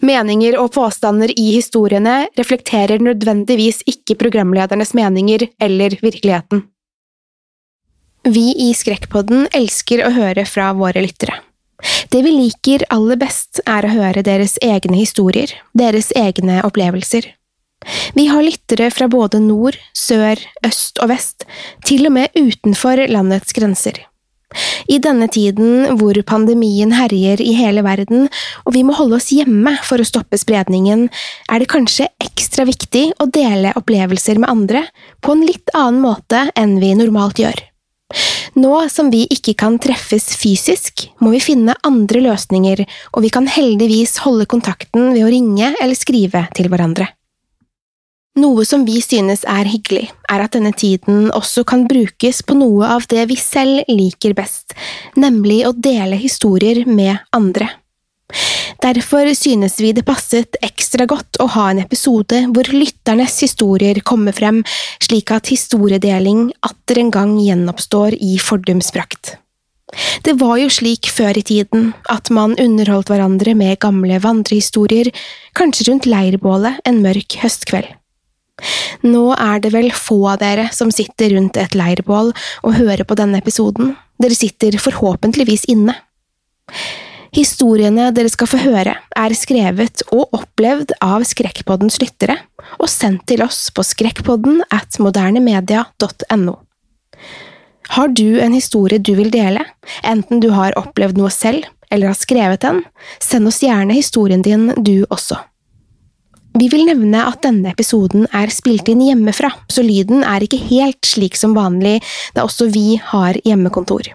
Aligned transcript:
Meninger 0.00 0.56
og 0.60 0.72
påstander 0.72 1.32
i 1.36 1.50
historiene 1.52 2.24
reflekterer 2.38 3.02
nødvendigvis 3.04 3.82
ikke 3.90 4.16
programledernes 4.20 4.94
meninger 4.96 5.44
eller 5.60 5.96
virkeligheten. 6.00 6.64
Vi 8.28 8.50
i 8.68 8.70
Skrekkpodden 8.76 9.46
elsker 9.56 10.04
å 10.04 10.12
høre 10.12 10.44
fra 10.48 10.72
våre 10.76 11.04
lyttere. 11.04 11.38
Det 12.12 12.20
vi 12.24 12.32
liker 12.34 12.84
aller 12.92 13.16
best, 13.20 13.62
er 13.64 13.86
å 13.86 13.92
høre 13.92 14.24
deres 14.24 14.58
egne 14.64 14.98
historier, 14.98 15.52
deres 15.72 16.10
egne 16.16 16.60
opplevelser. 16.66 17.30
Vi 18.12 18.26
har 18.28 18.44
lyttere 18.44 18.90
fra 18.92 19.08
både 19.08 19.40
nord, 19.40 19.78
sør, 19.96 20.40
øst 20.66 21.00
og 21.00 21.08
vest, 21.14 21.46
til 21.88 22.10
og 22.10 22.16
med 22.18 22.36
utenfor 22.36 23.00
landets 23.08 23.56
grenser. 23.56 24.02
I 24.90 24.98
denne 24.98 25.28
tiden 25.30 25.96
hvor 26.00 26.16
pandemien 26.26 26.92
herjer 26.96 27.42
i 27.44 27.52
hele 27.58 27.84
verden, 27.86 28.26
og 28.64 28.74
vi 28.74 28.82
må 28.86 28.96
holde 28.98 29.20
oss 29.20 29.30
hjemme 29.34 29.76
for 29.86 30.02
å 30.02 30.08
stoppe 30.08 30.38
spredningen, 30.40 31.06
er 31.50 31.62
det 31.62 31.70
kanskje 31.70 32.08
ekstra 32.22 32.66
viktig 32.68 33.10
å 33.22 33.28
dele 33.30 33.74
opplevelser 33.78 34.40
med 34.42 34.50
andre 34.50 34.84
på 35.22 35.36
en 35.36 35.46
litt 35.46 35.70
annen 35.76 36.02
måte 36.02 36.48
enn 36.58 36.78
vi 36.82 36.94
normalt 36.98 37.42
gjør. 37.42 37.66
Nå 38.58 38.74
som 38.90 39.12
vi 39.12 39.22
ikke 39.30 39.54
kan 39.54 39.78
treffes 39.78 40.32
fysisk, 40.40 41.06
må 41.22 41.30
vi 41.36 41.42
finne 41.44 41.76
andre 41.86 42.24
løsninger, 42.24 42.82
og 43.14 43.22
vi 43.22 43.30
kan 43.30 43.46
heldigvis 43.46 44.18
holde 44.24 44.48
kontakten 44.50 45.12
ved 45.14 45.22
å 45.22 45.30
ringe 45.30 45.70
eller 45.76 45.98
skrive 45.98 46.48
til 46.58 46.70
hverandre. 46.72 47.06
Noe 48.38 48.62
som 48.62 48.84
vi 48.86 49.00
synes 49.02 49.42
er 49.42 49.66
hyggelig, 49.66 50.04
er 50.30 50.44
at 50.44 50.54
denne 50.54 50.70
tiden 50.70 51.32
også 51.34 51.64
kan 51.66 51.88
brukes 51.90 52.44
på 52.46 52.54
noe 52.54 52.86
av 52.94 53.08
det 53.10 53.24
vi 53.26 53.36
selv 53.40 53.82
liker 53.90 54.36
best, 54.38 54.76
nemlig 55.18 55.64
å 55.66 55.72
dele 55.74 56.14
historier 56.14 56.84
med 56.86 57.18
andre. 57.34 57.66
Derfor 58.80 59.26
synes 59.34 59.80
vi 59.82 59.90
det 59.92 60.06
passet 60.06 60.54
ekstra 60.62 61.08
godt 61.10 61.40
å 61.42 61.48
ha 61.56 61.66
en 61.72 61.82
episode 61.82 62.44
hvor 62.54 62.70
lytternes 62.70 63.34
historier 63.42 63.98
kommer 64.06 64.32
frem, 64.36 64.62
slik 65.02 65.34
at 65.34 65.50
historiedeling 65.50 66.52
atter 66.62 67.02
en 67.02 67.10
gang 67.10 67.34
gjenoppstår 67.42 68.14
i 68.14 68.38
fordums 68.38 68.94
prakt. 68.94 69.34
Det 70.22 70.36
var 70.38 70.60
jo 70.62 70.70
slik 70.70 71.10
før 71.10 71.34
i 71.34 71.42
tiden 71.42 71.90
at 72.14 72.30
man 72.30 72.54
underholdt 72.62 73.10
hverandre 73.10 73.56
med 73.58 73.80
gamle 73.82 74.22
vandrehistorier, 74.22 75.10
kanskje 75.58 75.90
rundt 75.90 76.06
leirbålet 76.06 76.78
en 76.86 77.02
mørk 77.02 77.40
høstkveld. 77.42 77.96
Nå 79.06 79.24
er 79.36 79.60
det 79.64 79.72
vel 79.74 79.90
få 79.96 80.18
av 80.32 80.40
dere 80.42 80.68
som 80.76 80.92
sitter 80.94 81.34
rundt 81.36 81.58
et 81.60 81.76
leirbål 81.78 82.32
og 82.34 82.78
hører 82.78 83.06
på 83.08 83.16
denne 83.18 83.40
episoden, 83.40 83.94
dere 84.20 84.36
sitter 84.36 84.76
forhåpentligvis 84.80 85.66
inne. 85.72 85.96
Historiene 87.34 88.08
dere 88.14 88.30
skal 88.32 88.48
få 88.50 88.58
høre, 88.58 88.96
er 88.98 89.34
skrevet 89.38 90.02
og 90.10 90.34
opplevd 90.34 90.96
av 91.04 91.22
Skrekkpoddens 91.28 92.00
lyttere, 92.02 92.40
og 92.82 92.90
sendt 92.90 93.28
til 93.30 93.44
oss 93.44 93.68
på 93.74 93.84
skrekkpodden 93.86 94.64
at 94.74 94.98
modernemedia.no. 95.02 96.56
Har 97.90 98.10
du 98.14 98.38
en 98.42 98.54
historie 98.54 98.98
du 99.02 99.14
vil 99.18 99.30
dele, 99.34 99.62
enten 100.06 100.42
du 100.42 100.50
har 100.54 100.76
opplevd 100.78 101.18
noe 101.18 101.30
selv 101.34 101.66
eller 101.90 102.12
har 102.12 102.18
skrevet 102.18 102.62
den, 102.62 102.84
send 103.22 103.50
oss 103.50 103.62
gjerne 103.64 103.96
historien 103.96 104.42
din 104.46 104.68
du 104.78 105.02
også. 105.10 105.38
Vi 106.60 106.66
vil 106.68 106.82
nevne 106.84 107.22
at 107.24 107.40
denne 107.40 107.70
episoden 107.72 108.26
er 108.36 108.50
spilt 108.52 108.90
inn 108.92 109.00
hjemmefra, 109.00 109.48
så 109.72 109.80
lyden 109.80 110.20
er 110.28 110.44
ikke 110.44 110.58
helt 110.66 111.08
slik 111.08 111.38
som 111.40 111.54
vanlig, 111.56 112.02
da 112.36 112.44
også 112.44 112.68
vi 112.74 112.98
har 113.00 113.38
hjemmekontor. 113.48 114.10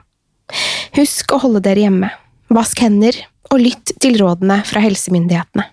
Husk 0.93 1.33
å 1.33 1.39
holde 1.41 1.63
dere 1.65 1.87
hjemme, 1.87 2.11
vask 2.53 2.83
hender 2.85 3.17
og 3.49 3.63
lytt 3.63 3.95
til 3.97 4.19
rådene 4.21 4.59
fra 4.69 4.83
helsemyndighetene. 4.85 5.65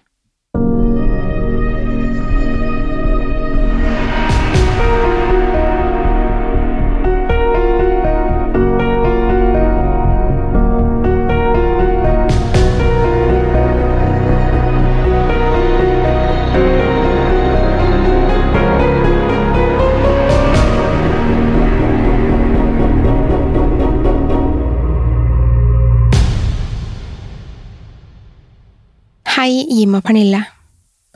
Hei, 29.43 29.65
Jim 29.67 29.97
og 29.99 30.05
Pernille. 30.07 30.39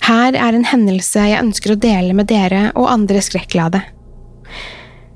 Her 0.02 0.34
er 0.34 0.56
en 0.56 0.64
hendelse 0.66 1.28
jeg 1.28 1.38
ønsker 1.38 1.76
å 1.76 1.76
dele 1.78 2.10
med 2.18 2.26
dere 2.26 2.72
og 2.72 2.88
andre 2.90 3.20
skrekklade. 3.22 3.78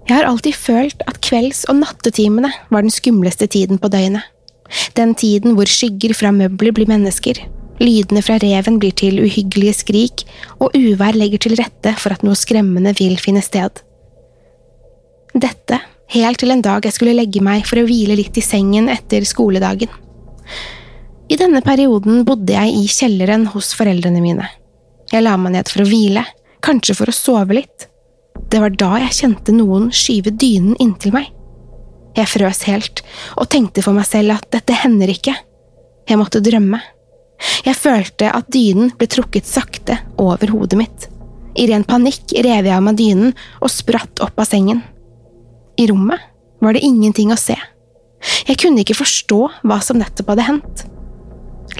Jeg 0.06 0.12
har 0.14 0.28
alltid 0.28 0.54
følt 0.54 1.02
at 1.10 1.18
kvelds- 1.26 1.64
og 1.66 1.80
nattetimene 1.80 2.52
var 2.70 2.86
den 2.86 2.94
skumleste 2.94 3.50
tiden 3.50 3.82
på 3.82 3.90
døgnet. 3.90 4.22
Den 4.94 5.16
tiden 5.18 5.58
hvor 5.58 5.66
skygger 5.66 6.14
fra 6.14 6.30
møbler 6.30 6.70
blir 6.76 6.86
mennesker, 6.86 7.42
lydene 7.82 8.22
fra 8.22 8.38
reven 8.38 8.78
blir 8.78 8.94
til 8.94 9.18
uhyggelige 9.26 9.80
skrik, 9.80 10.22
og 10.62 10.78
uvær 10.78 11.18
legger 11.18 11.42
til 11.42 11.58
rette 11.58 11.98
for 11.98 12.14
at 12.14 12.22
noe 12.22 12.38
skremmende 12.38 12.94
vil 13.00 13.18
finne 13.18 13.42
sted. 13.42 13.82
Dette 15.34 15.82
helt 16.14 16.38
til 16.38 16.54
en 16.54 16.62
dag 16.62 16.86
jeg 16.86 16.94
skulle 16.94 17.18
legge 17.18 17.42
meg 17.42 17.66
for 17.66 17.82
å 17.82 17.88
hvile 17.90 18.22
litt 18.22 18.38
i 18.38 18.50
sengen 18.54 18.86
etter 18.86 19.26
skoledagen. 19.26 19.90
I 21.30 21.36
denne 21.38 21.60
perioden 21.62 22.24
bodde 22.26 22.56
jeg 22.56 22.74
i 22.74 22.88
kjelleren 22.90 23.44
hos 23.52 23.70
foreldrene 23.78 24.22
mine. 24.22 24.48
Jeg 25.12 25.22
la 25.22 25.36
meg 25.38 25.54
ned 25.54 25.70
for 25.70 25.84
å 25.84 25.86
hvile, 25.86 26.24
kanskje 26.64 26.96
for 26.98 27.10
å 27.10 27.14
sove 27.14 27.54
litt. 27.54 27.86
Det 28.50 28.58
var 28.58 28.74
da 28.74 28.96
jeg 29.04 29.16
kjente 29.20 29.54
noen 29.54 29.92
skyve 29.94 30.32
dynen 30.34 30.74
inntil 30.82 31.14
meg. 31.14 31.30
Jeg 32.18 32.26
frøs 32.32 32.64
helt, 32.66 33.04
og 33.38 33.46
tenkte 33.52 33.84
for 33.86 33.94
meg 33.94 34.08
selv 34.10 34.34
at 34.34 34.50
dette 34.50 34.74
hender 34.82 35.12
ikke. 35.14 35.36
Jeg 36.10 36.18
måtte 36.18 36.42
drømme. 36.42 36.82
Jeg 37.62 37.78
følte 37.78 38.34
at 38.34 38.50
dynen 38.50 38.90
ble 38.98 39.06
trukket 39.10 39.46
sakte 39.46 40.00
over 40.18 40.50
hodet 40.50 40.82
mitt. 40.82 41.06
I 41.54 41.70
ren 41.70 41.86
panikk 41.86 42.34
rev 42.42 42.66
jeg 42.66 42.74
av 42.74 42.82
meg 42.82 42.98
dynen 42.98 43.36
og 43.62 43.70
spratt 43.70 44.18
opp 44.26 44.38
av 44.42 44.50
sengen. 44.50 44.82
I 45.78 45.86
rommet 45.90 46.26
var 46.58 46.74
det 46.74 46.82
ingenting 46.82 47.30
å 47.30 47.38
se. 47.38 47.54
Jeg 48.50 48.58
kunne 48.58 48.82
ikke 48.82 48.98
forstå 48.98 49.44
hva 49.62 49.78
som 49.84 50.02
nettopp 50.02 50.34
hadde 50.34 50.50
hendt. 50.50 50.90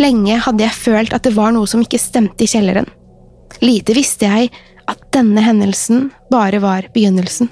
Lenge 0.01 0.39
hadde 0.41 0.65
jeg 0.65 0.77
følt 0.77 1.15
at 1.17 1.27
det 1.27 1.35
var 1.37 1.53
noe 1.53 1.69
som 1.69 1.83
ikke 1.85 2.01
stemte 2.01 2.47
i 2.47 2.51
kjelleren. 2.51 2.89
Lite 3.61 3.97
visste 3.97 4.29
jeg 4.29 4.51
at 4.91 5.03
denne 5.15 5.43
hendelsen 5.45 6.09
bare 6.33 6.61
var 6.63 6.89
begynnelsen. 6.95 7.51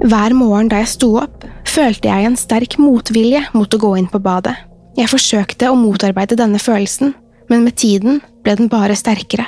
Hver 0.00 0.32
morgen 0.36 0.70
da 0.72 0.80
jeg 0.80 0.92
sto 0.94 1.10
opp, 1.20 1.44
følte 1.68 2.08
jeg 2.08 2.26
en 2.26 2.36
sterk 2.38 2.78
motvilje 2.80 3.42
mot 3.52 3.68
å 3.68 3.80
gå 3.80 3.94
inn 4.00 4.08
på 4.10 4.20
badet. 4.22 4.54
Jeg 4.96 5.10
forsøkte 5.12 5.68
å 5.70 5.78
motarbeide 5.78 6.38
denne 6.40 6.60
følelsen, 6.60 7.14
men 7.52 7.64
med 7.66 7.76
tiden 7.80 8.20
ble 8.44 8.56
den 8.58 8.70
bare 8.72 8.96
sterkere. 8.96 9.46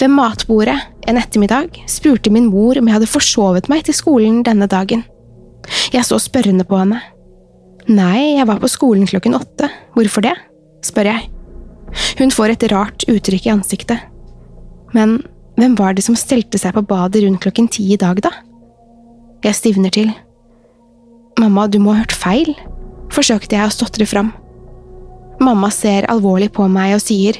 Ved 0.00 0.12
matbordet 0.12 0.78
en 1.08 1.20
ettermiddag 1.20 1.76
spurte 1.90 2.32
min 2.32 2.48
mor 2.48 2.78
om 2.80 2.88
jeg 2.88 2.96
hadde 2.96 3.10
forsovet 3.10 3.68
meg 3.72 3.84
til 3.86 3.96
skolen 3.96 4.40
denne 4.46 4.68
dagen. 4.70 5.04
Jeg 5.92 6.06
så 6.08 6.18
spørrende 6.22 6.64
på 6.64 6.78
henne. 6.80 7.02
Nei, 7.90 8.36
jeg 8.38 8.46
var 8.48 8.60
på 8.62 8.70
skolen 8.70 9.08
klokken 9.08 9.36
åtte. 9.36 9.68
Hvorfor 9.96 10.24
det? 10.24 10.36
Spør 10.86 11.10
jeg. 11.10 11.28
Hun 12.20 12.32
får 12.34 12.54
et 12.54 12.66
rart 12.72 13.06
uttrykk 13.10 13.46
i 13.48 13.52
ansiktet. 13.54 14.02
Men 14.94 15.20
hvem 15.58 15.76
var 15.78 15.94
det 15.94 16.04
som 16.06 16.18
stelte 16.18 16.58
seg 16.60 16.74
på 16.76 16.84
badet 16.88 17.24
rundt 17.24 17.42
klokken 17.42 17.68
ti 17.70 17.90
i 17.94 18.00
dag, 18.00 18.20
da? 18.24 18.32
Jeg 19.44 19.56
stivner 19.56 19.92
til. 19.94 20.12
Mamma, 21.40 21.66
du 21.68 21.78
må 21.80 21.94
ha 21.94 22.02
hørt 22.02 22.14
feil, 22.16 22.52
forsøkte 23.12 23.56
jeg 23.56 23.66
å 23.66 23.74
stotre 23.74 24.06
fram. 24.08 24.32
Mamma 25.40 25.70
ser 25.72 26.08
alvorlig 26.12 26.50
på 26.52 26.66
meg 26.68 26.98
og 26.98 27.02
sier, 27.04 27.38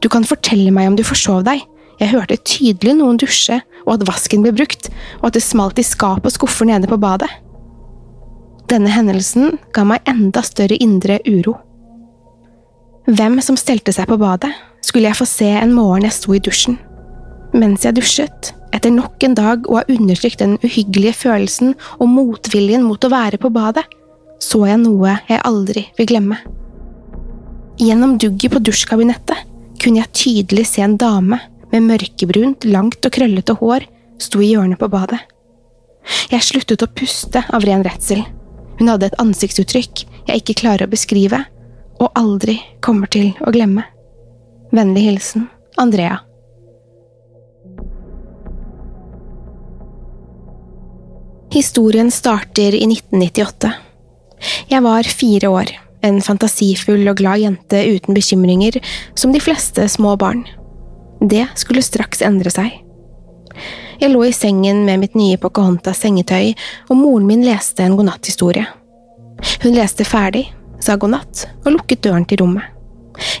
du 0.00 0.08
kan 0.12 0.24
fortelle 0.28 0.72
meg 0.74 0.90
om 0.90 0.96
du 0.96 1.04
forsov 1.06 1.44
deg, 1.46 1.62
jeg 2.00 2.10
hørte 2.10 2.40
tydelig 2.42 2.96
noen 2.98 3.18
dusje, 3.20 3.60
og 3.84 3.96
at 3.96 4.06
vasken 4.08 4.42
ble 4.42 4.52
brukt, 4.56 4.88
og 5.20 5.28
at 5.28 5.36
det 5.36 5.44
smalt 5.44 5.78
i 5.78 5.84
skap 5.86 6.24
og 6.24 6.34
skuffer 6.34 6.66
nede 6.68 6.88
på 6.90 6.98
badet. 7.00 7.30
Denne 8.70 8.90
hendelsen 8.90 9.58
ga 9.76 9.84
meg 9.86 10.08
enda 10.08 10.42
større 10.42 10.78
indre 10.80 11.20
uro. 11.28 11.58
Hvem 13.04 13.36
som 13.44 13.56
stelte 13.60 13.92
seg 13.92 14.08
på 14.08 14.16
badet, 14.16 14.48
skulle 14.80 15.10
jeg 15.10 15.18
få 15.18 15.26
se 15.28 15.50
en 15.58 15.74
morgen 15.76 16.06
jeg 16.06 16.16
sto 16.16 16.32
i 16.32 16.40
dusjen. 16.40 16.78
Mens 17.52 17.84
jeg 17.84 17.98
dusjet, 17.98 18.54
etter 18.72 18.94
nok 18.94 19.22
en 19.26 19.36
dag 19.36 19.68
å 19.68 19.76
ha 19.76 19.84
undertrykt 19.92 20.40
den 20.40 20.56
uhyggelige 20.64 21.12
følelsen 21.18 21.74
og 21.98 22.08
motviljen 22.08 22.86
mot 22.86 23.04
å 23.04 23.12
være 23.12 23.38
på 23.42 23.52
badet, 23.52 23.84
så 24.40 24.64
jeg 24.70 24.80
noe 24.80 25.18
jeg 25.28 25.44
aldri 25.44 25.84
vil 25.98 26.08
glemme. 26.14 26.40
Gjennom 27.76 28.16
dugget 28.22 28.54
på 28.54 28.64
dusjkabinettet 28.64 29.52
kunne 29.82 30.00
jeg 30.00 30.14
tydelig 30.16 30.64
se 30.70 30.84
en 30.84 30.96
dame 30.96 31.42
med 31.74 31.84
mørkebrunt, 31.84 32.64
langt 32.64 33.04
og 33.04 33.12
krøllete 33.12 33.58
hår 33.60 33.84
sto 34.22 34.40
i 34.40 34.54
hjørnet 34.54 34.80
på 34.80 34.88
badet. 34.88 35.20
Jeg 36.32 36.44
sluttet 36.46 36.84
å 36.84 36.88
puste 36.88 37.44
av 37.52 37.68
ren 37.68 37.84
redsel. 37.84 38.24
Hun 38.78 38.88
hadde 38.88 39.12
et 39.12 39.20
ansiktsuttrykk 39.20 40.06
jeg 40.24 40.40
ikke 40.40 40.62
klarer 40.64 40.88
å 40.88 40.92
beskrive, 40.92 41.44
og 42.00 42.12
aldri 42.18 42.58
kommer 42.84 43.10
til 43.10 43.32
å 43.44 43.52
glemme. 43.54 43.86
Vennlig 44.74 45.06
hilsen 45.08 45.48
Andrea. 45.78 46.18
Historien 51.54 52.10
starter 52.10 52.74
i 52.74 52.82
1998. 52.88 53.70
Jeg 54.68 54.82
var 54.82 55.06
fire 55.06 55.50
år, 55.54 55.70
en 56.02 56.18
fantasifull 56.22 57.06
og 57.10 57.20
glad 57.20 57.44
jente 57.44 57.84
uten 57.94 58.16
bekymringer, 58.16 58.80
som 59.14 59.32
de 59.32 59.42
fleste 59.42 59.86
små 59.88 60.16
barn. 60.18 60.42
Det 61.22 61.46
skulle 61.54 61.84
straks 61.86 62.24
endre 62.26 62.50
seg. 62.50 62.72
Jeg 64.00 64.10
lå 64.10 64.24
i 64.26 64.34
sengen 64.34 64.82
med 64.84 65.04
mitt 65.04 65.14
nye 65.14 65.38
Pocahontas 65.38 66.02
sengetøy, 66.02 66.56
og 66.90 66.98
moren 66.98 67.28
min 67.30 67.46
leste 67.46 67.86
en 67.86 67.94
godnatthistorie. 67.96 68.66
Hun 69.62 69.78
leste 69.78 70.04
ferdig, 70.08 70.48
sa 70.84 70.96
god 71.00 71.14
natt 71.16 71.44
og 71.64 71.74
lukket 71.78 72.04
døren 72.04 72.26
til 72.28 72.42
rommet. 72.42 72.70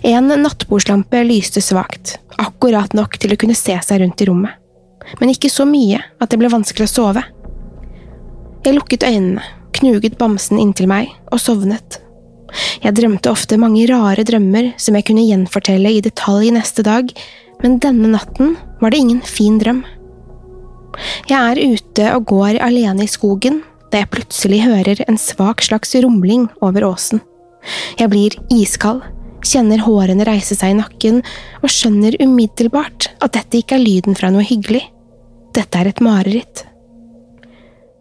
En 0.06 0.30
nattbordslampe 0.30 1.24
lyste 1.26 1.62
svakt, 1.64 2.18
akkurat 2.38 2.94
nok 2.94 3.18
til 3.18 3.34
å 3.34 3.38
kunne 3.40 3.56
se 3.58 3.74
seg 3.82 4.00
rundt 4.02 4.22
i 4.22 4.28
rommet, 4.28 4.54
men 5.20 5.32
ikke 5.32 5.50
så 5.52 5.66
mye 5.68 5.98
at 6.22 6.30
det 6.30 6.38
ble 6.40 6.52
vanskelig 6.52 6.86
å 6.88 6.92
sove. 6.92 7.24
Jeg 8.64 8.78
lukket 8.78 9.04
øynene, 9.04 9.42
knuget 9.74 10.16
bamsen 10.20 10.60
inntil 10.62 10.88
meg 10.88 11.10
og 11.34 11.42
sovnet. 11.42 11.98
Jeg 12.84 12.94
drømte 12.94 13.32
ofte 13.32 13.58
mange 13.58 13.82
rare 13.90 14.22
drømmer 14.26 14.70
som 14.80 14.94
jeg 14.96 15.08
kunne 15.08 15.26
gjenfortelle 15.26 15.90
i 15.90 16.02
detalj 16.04 16.52
neste 16.54 16.84
dag, 16.86 17.10
men 17.62 17.80
denne 17.82 18.12
natten 18.14 18.54
var 18.80 18.94
det 18.94 19.02
ingen 19.02 19.20
fin 19.26 19.58
drøm. 19.58 19.82
Jeg 21.26 21.38
er 21.40 21.74
ute 21.74 22.10
og 22.14 22.28
går 22.30 22.60
alene 22.62 23.04
i 23.04 23.10
skogen 23.10 23.64
da 23.90 24.02
jeg 24.02 24.12
plutselig 24.14 24.62
hører 24.62 25.02
en 25.08 25.18
svak 25.20 25.62
slags 25.66 25.94
rumling 26.02 26.46
over 26.62 26.86
åsen. 26.86 27.22
Jeg 27.98 28.10
blir 28.12 28.36
iskald, 28.52 29.02
kjenner 29.44 29.82
hårene 29.84 30.26
reise 30.26 30.56
seg 30.56 30.72
i 30.72 30.78
nakken 30.78 31.20
og 31.62 31.72
skjønner 31.72 32.16
umiddelbart 32.22 33.10
at 33.24 33.34
dette 33.36 33.60
ikke 33.60 33.78
er 33.78 33.84
lyden 33.84 34.16
fra 34.18 34.30
noe 34.32 34.44
hyggelig. 34.46 34.82
Dette 35.54 35.80
er 35.80 35.90
et 35.90 36.02
mareritt. 36.04 36.64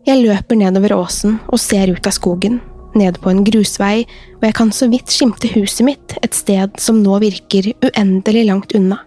Jeg 0.08 0.20
løper 0.20 0.60
nedover 0.60 0.96
åsen 0.98 1.38
og 1.48 1.62
ser 1.64 1.94
ut 1.94 2.08
av 2.10 2.16
skogen, 2.16 2.60
ned 2.98 3.20
på 3.24 3.32
en 3.32 3.44
grusvei, 3.48 4.04
og 4.40 4.44
jeg 4.48 4.56
kan 4.58 4.74
så 4.76 4.90
vidt 4.92 5.14
skimte 5.14 5.52
huset 5.54 5.86
mitt 5.88 6.16
et 6.20 6.36
sted 6.36 6.76
som 6.82 7.00
nå 7.04 7.20
virker 7.24 7.72
uendelig 7.86 8.44
langt 8.50 8.76
unna. 8.78 9.00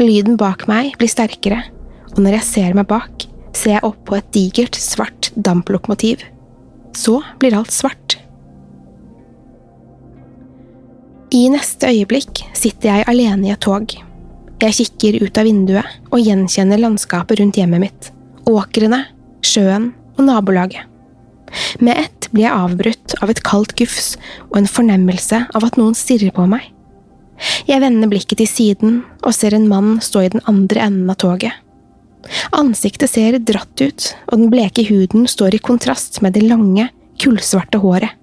Lyden 0.00 0.38
bak 0.40 0.64
meg 0.70 0.94
blir 0.96 1.12
sterkere, 1.12 1.60
og 2.14 2.22
når 2.24 2.38
jeg 2.38 2.48
ser 2.48 2.76
meg 2.78 2.88
bak, 2.88 3.26
ser 3.52 3.76
jeg 3.76 3.84
opp 3.84 4.00
på 4.08 4.16
et 4.16 4.30
digert, 4.32 4.78
svart 4.80 5.28
damplokomotiv. 5.36 6.24
Så 6.96 7.18
blir 7.42 7.58
alt 7.58 7.74
svart. 7.74 7.99
I 11.30 11.44
neste 11.46 11.86
øyeblikk 11.86 12.40
sitter 12.58 12.88
jeg 12.90 13.06
alene 13.06 13.46
i 13.46 13.52
et 13.54 13.60
tog. 13.62 13.92
Jeg 14.60 14.74
kikker 14.74 15.20
ut 15.22 15.38
av 15.38 15.46
vinduet 15.46 16.10
og 16.10 16.24
gjenkjenner 16.26 16.80
landskapet 16.82 17.38
rundt 17.38 17.60
hjemmet 17.60 17.84
mitt. 17.84 18.08
Åkrene, 18.50 19.04
sjøen 19.46 19.92
og 20.16 20.24
nabolaget. 20.26 20.88
Med 21.78 22.02
ett 22.02 22.26
blir 22.32 22.48
jeg 22.48 22.64
avbrutt 22.66 23.14
av 23.22 23.30
et 23.30 23.42
kaldt 23.46 23.76
gufs 23.78 24.16
og 24.48 24.58
en 24.58 24.68
fornemmelse 24.70 25.44
av 25.54 25.66
at 25.68 25.78
noen 25.78 25.94
stirrer 25.94 26.34
på 26.34 26.48
meg. 26.50 26.66
Jeg 27.70 27.78
vender 27.84 28.10
blikket 28.10 28.42
til 28.42 28.50
siden 28.50 29.00
og 29.22 29.34
ser 29.36 29.54
en 29.54 29.70
mann 29.70 30.00
stå 30.02 30.26
i 30.26 30.32
den 30.34 30.42
andre 30.50 30.82
enden 30.90 31.14
av 31.14 31.20
toget. 31.22 31.54
Ansiktet 32.58 33.14
ser 33.14 33.38
dratt 33.38 33.80
ut, 33.80 34.14
og 34.28 34.34
den 34.34 34.50
bleke 34.50 34.82
huden 34.90 35.30
står 35.30 35.54
i 35.54 35.62
kontrast 35.62 36.18
med 36.26 36.34
det 36.34 36.42
lange, 36.50 36.90
kullsvarte 37.22 37.80
håret. 37.80 38.18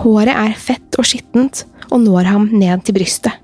Håret 0.00 0.34
er 0.34 0.56
fett 0.58 0.98
og 0.98 1.06
skittent 1.06 1.64
og 1.90 2.02
når 2.04 2.28
ham 2.30 2.48
ned 2.52 2.84
til 2.86 2.96
brystet. 2.98 3.34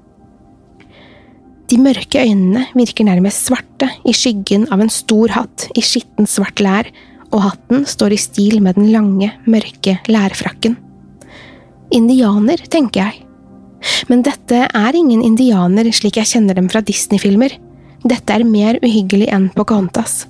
De 1.67 1.79
mørke 1.83 2.23
øynene 2.23 2.69
virker 2.79 3.07
nærmest 3.09 3.49
svarte 3.49 3.89
i 4.07 4.15
skyggen 4.15 4.69
av 4.71 4.83
en 4.85 4.93
stor 4.93 5.33
hatt 5.35 5.67
i 5.75 5.83
skittent 5.83 6.31
svart 6.31 6.63
lær, 6.63 6.91
og 7.35 7.43
hatten 7.43 7.83
står 7.91 8.15
i 8.15 8.21
stil 8.23 8.61
med 8.63 8.79
den 8.79 8.93
lange, 8.95 9.33
mørke 9.51 9.97
lærfrakken. 10.07 10.77
Indianer, 11.95 12.63
tenker 12.71 13.03
jeg. 13.03 13.27
Men 14.11 14.23
dette 14.27 14.63
er 14.67 14.99
ingen 14.99 15.25
indianer 15.27 15.91
slik 15.95 16.21
jeg 16.21 16.31
kjenner 16.31 16.57
dem 16.59 16.71
fra 16.71 16.83
Disney-filmer. 16.87 17.59
Dette 18.07 18.35
er 18.35 18.47
mer 18.47 18.79
uhyggelig 18.83 19.29
enn 19.35 19.51
Pocahontas. 19.55 20.25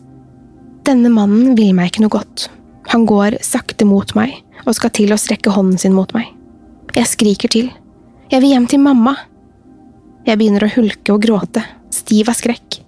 Denne 0.89 1.13
mannen 1.13 1.57
vil 1.59 1.75
meg 1.77 1.93
ikke 1.93 2.05
noe 2.07 2.17
godt. 2.17 2.49
Han 2.93 3.07
går 3.09 3.39
sakte 3.45 3.87
mot 3.89 4.15
meg 4.19 4.39
og 4.65 4.75
skal 4.79 4.93
til 4.95 5.15
å 5.15 5.21
strekke 5.21 5.53
hånden 5.55 5.79
sin 5.81 5.95
mot 5.97 6.13
meg. 6.15 6.29
Jeg 6.97 7.11
skriker 7.11 7.53
til. 7.53 7.71
Jeg 8.31 8.43
vil 8.43 8.55
hjem 8.55 8.67
til 8.71 8.83
mamma. 8.83 9.17
Jeg 10.27 10.39
begynner 10.39 10.67
å 10.67 10.73
hulke 10.73 11.15
og 11.15 11.23
gråte, 11.23 11.63
stiv 11.95 12.31
av 12.31 12.39
skrekk. 12.39 12.81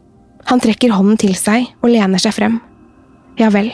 Han 0.50 0.62
trekker 0.62 0.94
hånden 0.94 1.18
til 1.20 1.34
seg 1.38 1.68
og 1.82 1.92
lener 1.92 2.22
seg 2.22 2.34
frem. 2.34 2.58
Ja 3.38 3.50
vel, 3.54 3.68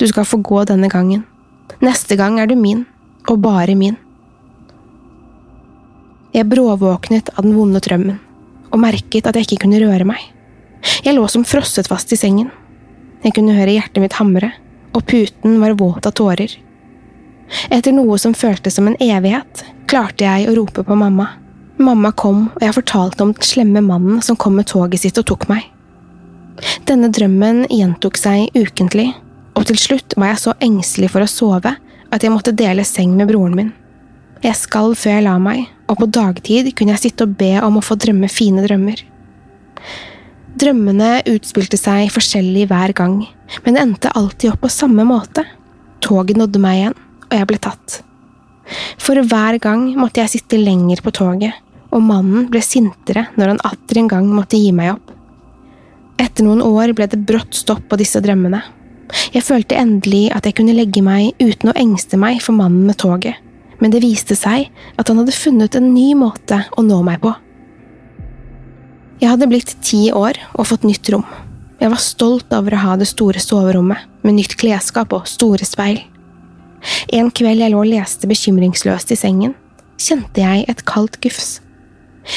du 0.00 0.06
skal 0.08 0.28
få 0.28 0.38
gå 0.44 0.62
denne 0.68 0.88
gangen. 0.92 1.24
Neste 1.84 2.16
gang 2.16 2.38
er 2.40 2.48
du 2.48 2.54
min, 2.56 2.84
og 3.28 3.40
bare 3.44 3.74
min. 3.76 3.96
Jeg 6.32 6.48
bråvåknet 6.48 7.32
av 7.34 7.44
den 7.44 7.56
vonde 7.56 7.80
drømmen, 7.84 8.20
og 8.70 8.80
merket 8.80 9.26
at 9.28 9.36
jeg 9.36 9.48
ikke 9.48 9.64
kunne 9.64 9.80
røre 9.82 10.06
meg. 10.08 10.20
Jeg 11.04 11.16
lå 11.16 11.26
som 11.32 11.44
frosset 11.48 11.88
fast 11.90 12.12
i 12.14 12.20
sengen. 12.20 12.52
Jeg 13.24 13.34
kunne 13.36 13.56
høre 13.56 13.74
hjertet 13.74 14.02
mitt 14.04 14.16
hamre, 14.20 14.52
og 14.96 15.04
puten 15.06 15.60
var 15.60 15.76
våt 15.76 16.08
av 16.08 16.16
tårer. 16.16 16.50
Etter 17.70 17.94
noe 17.94 18.18
som 18.18 18.34
føltes 18.34 18.74
som 18.78 18.88
en 18.88 18.98
evighet, 19.02 19.62
klarte 19.86 20.24
jeg 20.24 20.48
å 20.48 20.56
rope 20.56 20.82
på 20.82 20.98
mamma. 20.98 21.28
Mamma 21.76 22.10
kom, 22.16 22.46
og 22.54 22.62
jeg 22.64 22.74
fortalte 22.74 23.22
om 23.22 23.34
den 23.36 23.46
slemme 23.46 23.82
mannen 23.84 24.22
som 24.24 24.38
kom 24.40 24.56
med 24.56 24.68
toget 24.70 25.04
sitt 25.04 25.20
og 25.20 25.28
tok 25.28 25.46
meg. 25.52 25.68
Denne 26.88 27.10
drømmen 27.12 27.66
gjentok 27.68 28.16
seg 28.18 28.48
ukentlig, 28.56 29.10
og 29.56 29.68
til 29.68 29.78
slutt 29.80 30.16
var 30.16 30.32
jeg 30.32 30.42
så 30.46 30.54
engstelig 30.64 31.12
for 31.12 31.24
å 31.24 31.30
sove 31.30 31.74
at 31.76 32.24
jeg 32.24 32.32
måtte 32.32 32.54
dele 32.56 32.84
seng 32.86 33.12
med 33.18 33.28
broren 33.28 33.56
min. 33.58 33.74
Jeg 34.44 34.56
skalv 34.58 34.96
før 35.00 35.18
jeg 35.18 35.26
la 35.26 35.36
meg, 35.42 35.66
og 35.90 36.00
på 36.00 36.08
dagtid 36.12 36.72
kunne 36.76 36.96
jeg 36.96 37.08
sitte 37.08 37.26
og 37.26 37.36
be 37.38 37.54
om 37.64 37.78
å 37.78 37.84
få 37.84 37.96
drømme 38.00 38.28
fine 38.32 38.64
drømmer. 38.64 39.02
Drømmene 40.56 41.18
utspilte 41.28 41.76
seg 41.76 42.08
forskjellig 42.14 42.62
hver 42.70 42.94
gang, 42.96 43.18
men 43.64 43.76
det 43.76 43.82
endte 43.82 44.12
alltid 44.16 44.54
opp 44.54 44.62
på 44.64 44.72
samme 44.72 45.04
måte. 45.04 45.44
Toget 46.00 46.38
nådde 46.40 46.62
meg 46.62 46.78
igjen, 46.78 46.96
og 47.26 47.34
jeg 47.36 47.48
ble 47.50 47.58
tatt. 47.60 47.98
For 48.96 49.20
hver 49.20 49.58
gang 49.60 49.90
måtte 50.00 50.22
jeg 50.22 50.32
sitte 50.32 50.60
lenger 50.60 51.02
på 51.04 51.12
toget, 51.18 51.52
og 51.92 52.00
mannen 52.08 52.48
ble 52.48 52.64
sintere 52.64 53.26
når 53.36 53.52
han 53.52 53.62
atter 53.68 54.00
en 54.00 54.08
gang 54.14 54.32
måtte 54.32 54.56
gi 54.56 54.72
meg 54.72 54.94
opp. 54.94 55.12
Etter 56.24 56.46
noen 56.46 56.64
år 56.64 56.94
ble 56.96 57.10
det 57.12 57.20
brått 57.28 57.52
stopp 57.58 57.84
på 57.90 58.00
disse 58.00 58.22
drømmene. 58.24 58.62
Jeg 59.36 59.44
følte 59.44 59.76
endelig 59.76 60.30
at 60.34 60.48
jeg 60.48 60.56
kunne 60.56 60.74
legge 60.74 61.04
meg 61.04 61.36
uten 61.36 61.70
å 61.70 61.76
engste 61.76 62.16
meg 62.16 62.40
for 62.42 62.56
mannen 62.56 62.88
med 62.88 62.96
toget, 63.04 63.36
men 63.76 63.92
det 63.92 64.00
viste 64.00 64.34
seg 64.38 64.70
at 64.96 65.12
han 65.12 65.20
hadde 65.20 65.36
funnet 65.36 65.76
en 65.76 65.92
ny 65.92 66.14
måte 66.16 66.64
å 66.72 66.84
nå 66.86 67.04
meg 67.04 67.20
på. 67.20 67.36
Jeg 69.16 69.32
hadde 69.32 69.48
blitt 69.48 69.70
ti 69.80 70.10
år 70.12 70.36
og 70.58 70.66
fått 70.68 70.84
nytt 70.84 71.08
rom. 71.12 71.24
Jeg 71.80 71.88
var 71.92 72.00
stolt 72.00 72.52
over 72.52 72.74
å 72.76 72.82
ha 72.82 72.96
det 73.00 73.08
store 73.08 73.40
soverommet, 73.40 74.02
med 74.20 74.36
nytt 74.36 74.56
klesskap 74.60 75.14
og 75.16 75.28
store 75.30 75.64
speil. 75.64 76.02
En 77.16 77.30
kveld 77.32 77.62
jeg 77.62 77.72
lå 77.72 77.80
og 77.80 77.88
leste 77.88 78.28
bekymringsløst 78.28 79.14
i 79.14 79.18
sengen, 79.18 79.54
kjente 79.96 80.44
jeg 80.44 80.66
et 80.68 80.84
kaldt 80.88 81.16
gufs. 81.24 81.62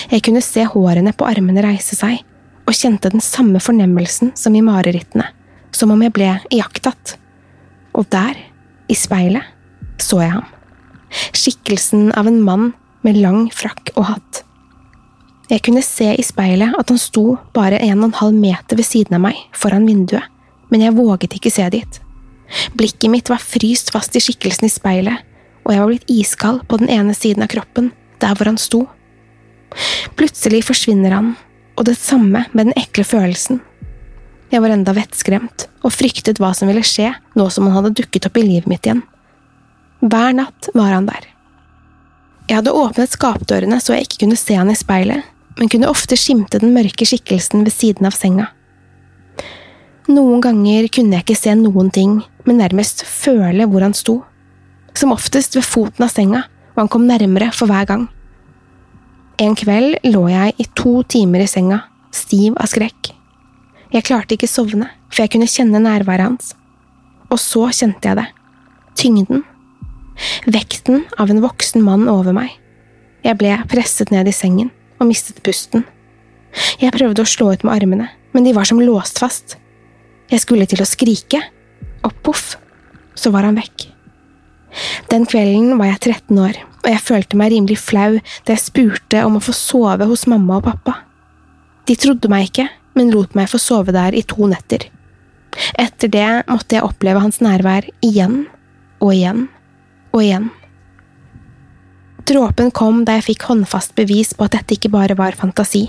Jeg 0.07 0.23
kunne 0.23 0.43
se 0.45 0.63
hårene 0.71 1.11
på 1.17 1.27
armene 1.27 1.63
reise 1.65 1.97
seg, 1.99 2.21
og 2.63 2.77
kjente 2.77 3.11
den 3.11 3.23
samme 3.25 3.59
fornemmelsen 3.59 4.31
som 4.39 4.55
i 4.55 4.63
marerittene, 4.63 5.25
som 5.75 5.91
om 5.91 6.03
jeg 6.05 6.15
ble 6.15 6.31
iakttatt. 6.53 7.17
Og 7.97 8.07
der, 8.13 8.37
i 8.87 8.95
speilet, 8.95 9.43
så 9.99 10.21
jeg 10.23 10.35
ham. 10.37 10.47
Skikkelsen 11.35 12.13
av 12.15 12.29
en 12.29 12.39
mann 12.45 12.69
med 13.03 13.19
lang 13.19 13.49
frakk 13.51 13.91
og 13.97 14.13
hatt. 14.13 14.45
Jeg 15.49 15.63
kunne 15.65 15.81
se 15.81 16.11
i 16.13 16.25
speilet 16.25 16.75
at 16.77 16.91
han 16.91 16.99
sto 17.01 17.39
bare 17.57 17.79
en 17.81 18.03
og 18.03 18.11
en 18.11 18.19
halv 18.19 18.35
meter 18.37 18.77
ved 18.77 18.85
siden 18.85 19.17
av 19.17 19.23
meg, 19.23 19.37
foran 19.57 19.87
vinduet, 19.89 20.27
men 20.69 20.83
jeg 20.85 20.93
våget 20.93 21.33
ikke 21.39 21.51
se 21.53 21.65
dit. 21.73 21.99
Blikket 22.77 23.09
mitt 23.09 23.31
var 23.33 23.41
fryst 23.41 23.89
fast 23.93 24.13
i 24.13 24.21
skikkelsen 24.21 24.67
i 24.67 24.73
speilet, 24.73 25.25
og 25.65 25.73
jeg 25.73 25.81
var 25.81 25.89
blitt 25.89 26.13
iskald 26.13 26.61
på 26.69 26.77
den 26.81 26.91
ene 26.93 27.15
siden 27.17 27.45
av 27.45 27.49
kroppen, 27.49 27.89
der 28.21 28.37
hvor 28.37 28.49
han 28.51 28.61
sto. 28.61 28.83
Plutselig 30.19 30.61
forsvinner 30.67 31.17
han, 31.17 31.33
og 31.77 31.89
det 31.89 31.97
samme 31.97 32.45
med 32.53 32.69
den 32.69 32.77
ekle 32.77 33.07
følelsen. 33.07 33.63
Jeg 34.53 34.61
var 34.61 34.73
enda 34.73 34.93
vettskremt 34.97 35.67
og 35.85 35.93
fryktet 35.93 36.41
hva 36.41 36.53
som 36.57 36.69
ville 36.69 36.85
skje 36.85 37.11
nå 37.37 37.49
som 37.53 37.65
han 37.69 37.77
hadde 37.79 37.95
dukket 37.97 38.29
opp 38.29 38.37
i 38.37 38.45
livet 38.45 38.69
mitt 38.69 38.85
igjen. 38.85 39.01
Hver 40.01 40.33
natt 40.37 40.69
var 40.77 40.93
han 40.93 41.09
der. 41.09 41.25
Jeg 42.49 42.61
hadde 42.61 42.73
åpnet 42.73 43.13
skapdørene 43.13 43.77
så 43.81 43.97
jeg 43.97 44.07
ikke 44.07 44.23
kunne 44.23 44.39
se 44.39 44.57
han 44.57 44.71
i 44.73 44.77
speilet, 44.77 45.25
men 45.57 45.69
kunne 45.69 45.89
ofte 45.89 46.17
skimte 46.19 46.59
den 46.61 46.73
mørke 46.75 47.07
skikkelsen 47.07 47.65
ved 47.65 47.73
siden 47.73 48.07
av 48.07 48.15
senga. 48.15 48.49
Noen 50.09 50.41
ganger 50.41 50.87
kunne 50.93 51.17
jeg 51.17 51.25
ikke 51.25 51.37
se 51.37 51.53
noen 51.57 51.91
ting, 51.93 52.15
men 52.47 52.61
nærmest 52.61 53.03
føle 53.05 53.67
hvor 53.69 53.83
han 53.85 53.93
sto. 53.93 54.21
Som 54.97 55.13
oftest 55.13 55.57
ved 55.57 55.67
foten 55.67 56.05
av 56.05 56.13
senga, 56.13 56.45
og 56.73 56.81
han 56.81 56.89
kom 56.91 57.05
nærmere 57.05 57.51
for 57.53 57.69
hver 57.69 57.85
gang. 57.89 58.07
En 59.39 59.53
kveld 59.55 59.99
lå 60.09 60.23
jeg 60.31 60.55
i 60.59 60.65
to 60.75 60.99
timer 61.07 61.45
i 61.45 61.51
senga, 61.51 61.83
stiv 62.11 62.57
av 62.57 62.71
skrekk. 62.71 63.11
Jeg 63.93 64.05
klarte 64.05 64.35
ikke 64.35 64.49
sovne, 64.49 64.89
for 65.09 65.23
jeg 65.23 65.33
kunne 65.35 65.49
kjenne 65.49 65.81
nærværet 65.83 66.25
hans. 66.25 66.51
Og 67.29 67.39
så 67.41 67.67
kjente 67.69 68.09
jeg 68.09 68.19
det. 68.19 68.27
Tyngden. 68.97 69.45
Vekten 70.49 71.05
av 71.21 71.29
en 71.31 71.41
voksen 71.45 71.85
mann 71.85 72.09
over 72.11 72.35
meg. 72.35 72.51
Jeg 73.23 73.37
ble 73.39 73.53
presset 73.69 74.11
ned 74.15 74.27
i 74.27 74.35
sengen 74.35 74.73
og 74.99 75.09
mistet 75.09 75.41
pusten. 75.45 75.85
Jeg 76.81 76.93
prøvde 76.95 77.23
å 77.23 77.29
slå 77.29 77.53
ut 77.53 77.65
med 77.65 77.75
armene, 77.75 78.09
men 78.33 78.45
de 78.45 78.53
var 78.55 78.67
som 78.69 78.81
låst 78.81 79.21
fast. 79.21 79.57
Jeg 80.29 80.43
skulle 80.43 80.67
til 80.69 80.81
å 80.83 80.87
skrike, 80.87 81.41
og 82.05 82.15
poff, 82.23 82.53
så 83.17 83.31
var 83.33 83.47
han 83.47 83.57
vekk. 83.59 83.89
Den 85.09 85.25
kvelden 85.29 85.77
var 85.79 85.91
jeg 85.93 86.01
13 86.13 86.41
år, 86.41 86.59
og 86.83 86.89
jeg 86.91 87.03
følte 87.03 87.39
meg 87.39 87.53
rimelig 87.53 87.79
flau 87.81 88.19
da 88.19 88.53
jeg 88.53 88.63
spurte 88.63 89.23
om 89.25 89.39
å 89.39 89.43
få 89.43 89.55
sove 89.55 90.07
hos 90.09 90.27
mamma 90.29 90.59
og 90.59 90.67
pappa. 90.69 90.99
De 91.89 91.97
trodde 91.97 92.29
meg 92.31 92.49
ikke, 92.49 92.67
men 92.97 93.11
lot 93.13 93.35
meg 93.37 93.49
få 93.49 93.59
sove 93.61 93.93
der 93.95 94.15
i 94.17 94.23
to 94.27 94.47
netter. 94.49 94.85
Etter 95.79 96.11
det 96.13 96.29
måtte 96.49 96.77
jeg 96.77 96.85
oppleve 96.85 97.23
hans 97.23 97.41
nærvær 97.41 97.87
igjen 98.05 98.43
og 99.01 99.13
igjen 99.15 99.47
og 100.13 100.21
igjen. 100.21 100.49
Dråpen 102.27 102.71
kom 102.75 103.05
da 103.07 103.17
jeg 103.17 103.29
fikk 103.31 103.47
håndfast 103.49 103.95
bevis 103.97 104.35
på 104.35 104.45
at 104.47 104.57
dette 104.57 104.75
ikke 104.75 104.91
bare 104.93 105.15
var 105.17 105.37
fantasi. 105.37 105.87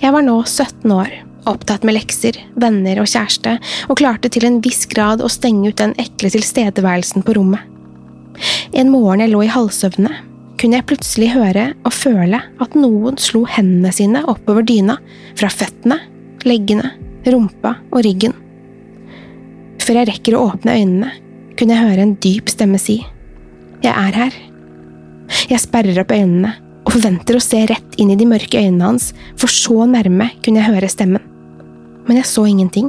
Jeg 0.00 0.12
var 0.14 0.24
nå 0.24 0.40
17 0.44 0.92
år 0.92 1.12
opptatt 1.48 1.84
med 1.86 1.96
lekser, 1.96 2.36
venner 2.60 3.00
og 3.00 3.08
kjæreste, 3.08 3.56
og 3.88 3.98
klarte 4.00 4.30
til 4.32 4.46
en 4.48 4.60
viss 4.64 4.86
grad 4.90 5.22
å 5.24 5.30
stenge 5.32 5.70
ut 5.70 5.80
den 5.80 5.94
ekle 6.00 6.30
tilstedeværelsen 6.34 7.24
på 7.24 7.36
rommet. 7.38 7.62
En 8.76 8.90
morgen 8.92 9.22
jeg 9.24 9.32
lå 9.32 9.44
i 9.46 9.52
halvsøvne, 9.52 10.12
kunne 10.58 10.80
jeg 10.80 10.88
plutselig 10.90 11.30
høre 11.32 11.68
og 11.86 11.94
føle 11.94 12.40
at 12.60 12.76
noen 12.78 13.18
slo 13.22 13.44
hendene 13.48 13.92
sine 13.94 14.24
oppover 14.30 14.66
dyna, 14.66 14.98
fra 15.38 15.50
føttene, 15.52 16.00
leggene, 16.46 16.92
rumpa 17.28 17.76
og 17.92 18.02
ryggen. 18.06 18.34
Før 19.82 20.02
jeg 20.02 20.10
rekker 20.10 20.36
å 20.36 20.44
åpne 20.50 20.74
øynene, 20.76 21.14
kunne 21.58 21.74
jeg 21.74 21.86
høre 21.86 22.04
en 22.04 22.18
dyp 22.22 22.50
stemme 22.52 22.80
si, 22.82 23.00
Jeg 23.78 23.94
er 23.94 24.10
her. 24.10 24.34
Jeg 25.48 25.60
sperrer 25.62 26.02
opp 26.02 26.12
øynene 26.14 26.54
og 26.84 26.94
forventer 26.94 27.36
å 27.36 27.42
se 27.44 27.64
rett 27.68 27.98
inn 28.00 28.12
i 28.14 28.16
de 28.16 28.28
mørke 28.28 28.60
øynene 28.60 28.92
hans, 28.92 29.10
for 29.36 29.52
så 29.52 29.84
nærme 29.90 30.30
kunne 30.40 30.62
jeg 30.62 30.72
høre 30.72 30.88
stemmen 30.92 31.24
men 32.08 32.16
jeg 32.22 32.26
så 32.26 32.46
ingenting. 32.48 32.88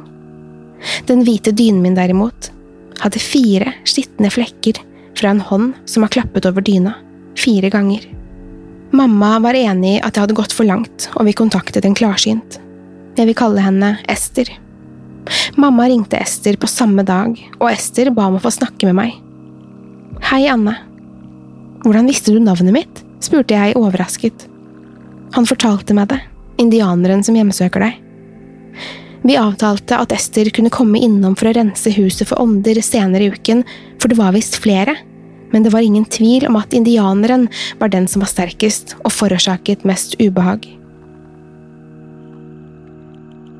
Den 1.05 1.25
hvite 1.27 1.51
dynen 1.51 1.84
min, 1.84 1.98
derimot, 1.98 2.50
hadde 3.03 3.22
fire 3.22 3.75
skitne 3.88 4.31
flekker 4.31 4.79
fra 5.19 5.34
en 5.34 5.43
hånd 5.43 5.75
som 5.89 6.05
har 6.05 6.13
klappet 6.15 6.48
over 6.48 6.63
dyna, 6.63 6.96
fire 7.39 7.72
ganger. 7.74 8.08
Mamma 8.96 9.36
var 9.43 9.60
enig 9.60 9.98
i 9.98 10.00
at 10.00 10.15
jeg 10.15 10.24
hadde 10.24 10.39
gått 10.39 10.55
for 10.55 10.67
langt, 10.67 11.10
og 11.19 11.27
vi 11.27 11.36
kontaktet 11.38 11.86
en 11.86 11.98
klarsynt. 11.98 12.58
Jeg 13.19 13.27
vil 13.27 13.38
kalle 13.38 13.62
henne 13.62 13.98
Ester. 14.10 14.50
Mamma 15.60 15.89
ringte 15.91 16.17
Ester 16.17 16.58
på 16.58 16.69
samme 16.72 17.03
dag, 17.05 17.36
og 17.60 17.67
Ester 17.69 18.10
ba 18.15 18.29
om 18.31 18.39
å 18.39 18.43
få 18.43 18.55
snakke 18.55 18.88
med 18.89 18.98
meg. 19.03 19.17
Hei, 20.31 20.46
Anne. 20.50 20.77
Hvordan 21.86 22.09
visste 22.12 22.33
du 22.36 22.41
navnet 22.43 22.75
mitt? 22.75 23.05
spurte 23.24 23.55
jeg 23.55 23.75
overrasket. 23.75 24.45
Han 25.36 25.48
fortalte 25.48 25.95
meg 25.95 26.07
det, 26.12 26.19
indianeren 26.59 27.24
som 27.24 27.36
hjemsøker 27.36 27.83
deg. 27.83 27.98
Vi 29.27 29.36
avtalte 29.36 29.98
at 30.00 30.13
Ester 30.15 30.48
kunne 30.55 30.71
komme 30.71 31.01
innom 31.03 31.36
for 31.39 31.50
å 31.50 31.53
rense 31.55 31.91
huset 31.91 32.29
for 32.29 32.39
ånder 32.39 32.79
senere 32.83 33.27
i 33.27 33.31
uken, 33.33 33.65
for 34.00 34.12
det 34.12 34.19
var 34.19 34.36
visst 34.36 34.55
flere, 34.63 34.95
men 35.51 35.65
det 35.65 35.74
var 35.74 35.83
ingen 35.83 36.07
tvil 36.07 36.48
om 36.48 36.55
at 36.59 36.75
indianeren 36.77 37.48
var 37.81 37.91
den 37.91 38.07
som 38.07 38.24
var 38.24 38.31
sterkest 38.31 38.95
og 39.01 39.12
forårsaket 39.12 39.83
mest 39.88 40.15
ubehag. 40.21 40.67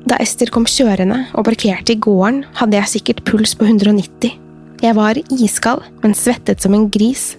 Da 0.08 0.16
Ester 0.22 0.48
kom 0.50 0.64
kjørende 0.66 1.26
og 1.36 1.44
parkerte 1.46 1.94
i 1.94 2.00
gården, 2.00 2.42
hadde 2.56 2.80
jeg 2.80 2.94
sikkert 2.96 3.24
puls 3.28 3.52
på 3.54 3.68
190. 3.68 4.32
Jeg 4.80 4.96
var 4.96 5.20
iskald, 5.36 5.84
men 6.00 6.16
svettet 6.16 6.64
som 6.64 6.74
en 6.74 6.88
gris. 6.90 7.34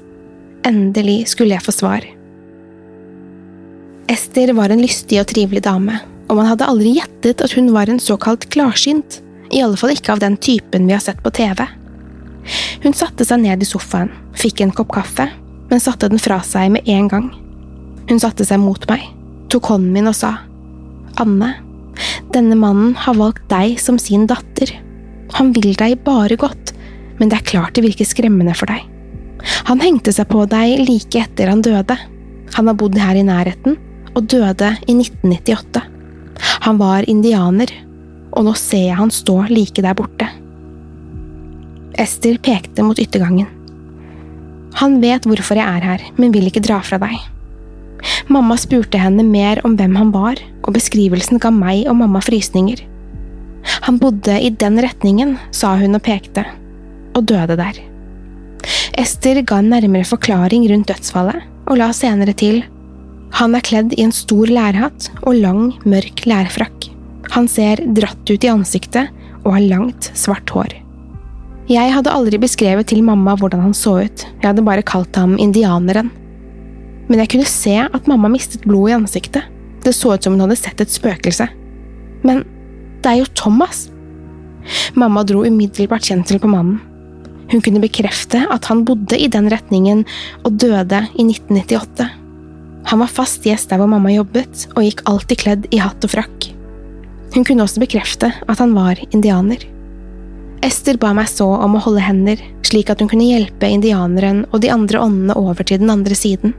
Endelig 0.67 1.31
skulle 1.31 1.55
jeg 1.55 1.65
få 1.65 1.73
svar. 1.73 2.05
Ester 4.11 4.51
var 4.53 4.69
en 4.69 4.81
lystig 4.83 5.17
og 5.21 5.29
trivelig 5.31 5.63
dame, 5.65 5.97
og 6.29 6.37
man 6.37 6.49
hadde 6.51 6.67
aldri 6.67 6.95
gjettet 6.97 7.41
at 7.41 7.55
hun 7.57 7.71
var 7.73 7.89
en 7.89 8.01
såkalt 8.01 8.45
klarsynt, 8.53 9.21
i 9.51 9.61
alle 9.63 9.79
fall 9.79 9.93
ikke 9.95 10.13
av 10.13 10.21
den 10.21 10.37
typen 10.39 10.85
vi 10.87 10.95
har 10.95 11.03
sett 11.03 11.21
på 11.23 11.33
TV. 11.33 11.63
Hun 12.83 12.95
satte 12.97 13.25
seg 13.27 13.41
ned 13.43 13.63
i 13.63 13.67
sofaen, 13.67 14.11
fikk 14.37 14.61
en 14.61 14.73
kopp 14.75 14.93
kaffe, 14.95 15.27
men 15.71 15.81
satte 15.83 16.09
den 16.11 16.21
fra 16.21 16.41
seg 16.45 16.71
med 16.75 16.87
en 16.89 17.09
gang. 17.11 17.27
Hun 18.09 18.21
satte 18.21 18.45
seg 18.47 18.61
mot 18.61 18.85
meg, 18.91 19.03
tok 19.51 19.71
hånden 19.73 19.91
min 19.95 20.09
og 20.11 20.17
sa, 20.17 20.35
Anne, 21.21 21.55
denne 22.31 22.55
mannen 22.55 22.93
har 22.95 23.17
valgt 23.19 23.43
deg 23.51 23.79
som 23.81 23.97
sin 23.99 24.27
datter. 24.29 24.71
Han 25.37 25.51
vil 25.55 25.73
deg 25.79 25.99
bare 26.05 26.37
godt, 26.39 26.73
men 27.19 27.31
det 27.31 27.39
er 27.39 27.49
klart 27.51 27.75
det 27.75 27.85
virker 27.85 28.07
skremmende 28.07 28.55
for 28.57 28.71
deg. 28.71 28.85
Han 29.69 29.81
hengte 29.83 30.13
seg 30.15 30.29
på 30.31 30.45
deg 30.49 30.83
like 30.87 31.23
etter 31.23 31.51
han 31.51 31.63
døde. 31.65 31.97
Han 32.57 32.67
har 32.67 32.77
bodd 32.77 32.97
her 32.99 33.17
i 33.17 33.25
nærheten, 33.25 33.77
og 34.15 34.27
døde 34.29 34.73
i 34.87 34.95
1998. 34.97 35.81
Han 36.65 36.79
var 36.81 37.07
indianer, 37.09 37.71
og 38.31 38.45
nå 38.47 38.53
ser 38.59 38.87
jeg 38.89 38.99
han 38.99 39.13
stå 39.13 39.37
like 39.51 39.83
der 39.83 39.97
borte. 39.97 40.27
Ester 41.99 42.37
pekte 42.43 42.83
mot 42.85 42.99
yttergangen. 42.99 43.49
Han 44.79 45.01
vet 45.03 45.27
hvorfor 45.27 45.59
jeg 45.59 45.67
er 45.67 45.85
her, 45.85 46.05
men 46.15 46.31
vil 46.33 46.47
ikke 46.47 46.63
dra 46.63 46.79
fra 46.85 46.99
deg. 47.01 47.17
Mamma 48.31 48.55
spurte 48.57 48.97
henne 48.97 49.25
mer 49.27 49.59
om 49.67 49.75
hvem 49.77 49.97
han 49.99 50.13
var, 50.15 50.39
og 50.63 50.73
beskrivelsen 50.77 51.41
ga 51.41 51.51
meg 51.53 51.85
og 51.91 51.99
mamma 51.99 52.21
frysninger. 52.23 52.81
Han 53.85 53.99
bodde 54.01 54.39
i 54.41 54.49
den 54.49 54.79
retningen, 54.81 55.37
sa 55.53 55.75
hun 55.77 55.97
og 55.97 56.03
pekte, 56.05 56.45
og 57.13 57.27
døde 57.29 57.59
der. 57.59 57.90
Ester 58.99 59.41
ga 59.47 59.61
en 59.61 59.71
nærmere 59.71 60.07
forklaring 60.07 60.67
rundt 60.71 60.89
dødsfallet, 60.91 61.47
og 61.69 61.79
la 61.79 61.91
senere 61.95 62.35
til 62.35 62.63
han 63.37 63.55
er 63.55 63.63
kledd 63.63 63.93
i 63.95 64.03
en 64.03 64.11
stor 64.11 64.49
lærhatt 64.51 65.07
og 65.23 65.37
lang, 65.39 65.71
mørk 65.87 66.25
lærfrakk. 66.27 66.89
Han 67.31 67.47
ser 67.47 67.79
dratt 67.95 68.27
ut 68.27 68.43
i 68.43 68.51
ansiktet 68.51 69.11
og 69.45 69.53
har 69.55 69.63
langt, 69.63 70.11
svart 70.19 70.51
hår. 70.51 70.75
Jeg 71.71 71.93
hadde 71.95 72.11
aldri 72.11 72.41
beskrevet 72.41 72.89
til 72.91 73.05
mamma 73.07 73.37
hvordan 73.39 73.63
han 73.63 73.75
så 73.77 74.01
ut, 74.03 74.25
jeg 74.27 74.47
hadde 74.49 74.65
bare 74.67 74.83
kalt 74.83 75.15
ham 75.15 75.37
indianeren. 75.39 76.11
Men 77.07 77.23
jeg 77.23 77.31
kunne 77.31 77.47
se 77.47 77.77
at 77.85 78.09
mamma 78.11 78.31
mistet 78.31 78.67
blod 78.67 78.91
i 78.91 78.97
ansiktet, 78.99 79.47
det 79.81 79.95
så 79.95 80.17
ut 80.17 80.23
som 80.23 80.35
hun 80.35 80.43
hadde 80.43 80.59
sett 80.59 80.83
et 80.83 80.91
spøkelse. 80.91 81.47
Men 82.27 82.43
det 83.01 83.13
er 83.13 83.21
jo 83.21 83.31
Thomas! 83.31 83.87
Mamma 84.93 85.23
dro 85.25 85.45
umiddelbart 85.47 86.05
kjensel 86.05 86.37
på 86.41 86.51
mannen. 86.51 86.81
Hun 87.51 87.61
kunne 87.63 87.83
bekrefte 87.83 88.45
at 88.51 88.69
han 88.71 88.85
bodde 88.87 89.17
i 89.19 89.27
den 89.31 89.49
retningen 89.51 90.05
og 90.45 90.55
døde 90.61 91.03
i 91.19 91.25
1998. 91.27 92.07
Han 92.91 93.03
var 93.03 93.11
fast 93.11 93.45
gjest 93.45 93.69
der 93.69 93.81
hvor 93.81 93.91
mamma 93.91 94.13
jobbet, 94.13 94.65
og 94.75 94.85
gikk 94.87 95.03
alltid 95.09 95.41
kledd 95.43 95.67
i 95.75 95.81
hatt 95.83 96.01
og 96.07 96.13
frakk. 96.15 96.47
Hun 97.35 97.45
kunne 97.47 97.63
også 97.63 97.83
bekrefte 97.83 98.31
at 98.31 98.59
han 98.59 98.73
var 98.75 98.99
indianer. 99.11 99.61
Ester 100.63 100.97
ba 101.01 101.11
meg 101.17 101.29
så 101.31 101.47
om 101.57 101.77
å 101.77 101.83
holde 101.83 102.03
hender, 102.05 102.41
slik 102.67 102.91
at 102.91 103.01
hun 103.01 103.09
kunne 103.11 103.27
hjelpe 103.27 103.69
indianeren 103.69 104.43
og 104.51 104.61
de 104.63 104.71
andre 104.73 105.01
åndene 105.01 105.37
over 105.39 105.65
til 105.67 105.81
den 105.81 105.91
andre 105.93 106.17
siden. 106.17 106.53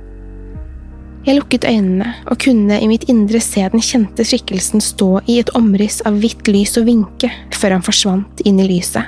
Jeg 1.23 1.39
lukket 1.39 1.69
øynene 1.69 2.17
og 2.27 2.41
kunne 2.43 2.81
i 2.83 2.89
mitt 2.91 3.05
indre 3.11 3.39
se 3.43 3.63
den 3.71 3.85
kjente 3.85 4.25
skikkelsen 4.27 4.83
stå 4.83 5.21
i 5.31 5.39
et 5.39 5.53
omriss 5.55 6.01
av 6.09 6.17
hvitt 6.19 6.49
lys 6.51 6.75
og 6.81 6.89
vinke 6.89 7.31
før 7.55 7.77
han 7.77 7.87
forsvant 7.87 8.43
inn 8.49 8.59
i 8.59 8.67
lyset. 8.67 9.07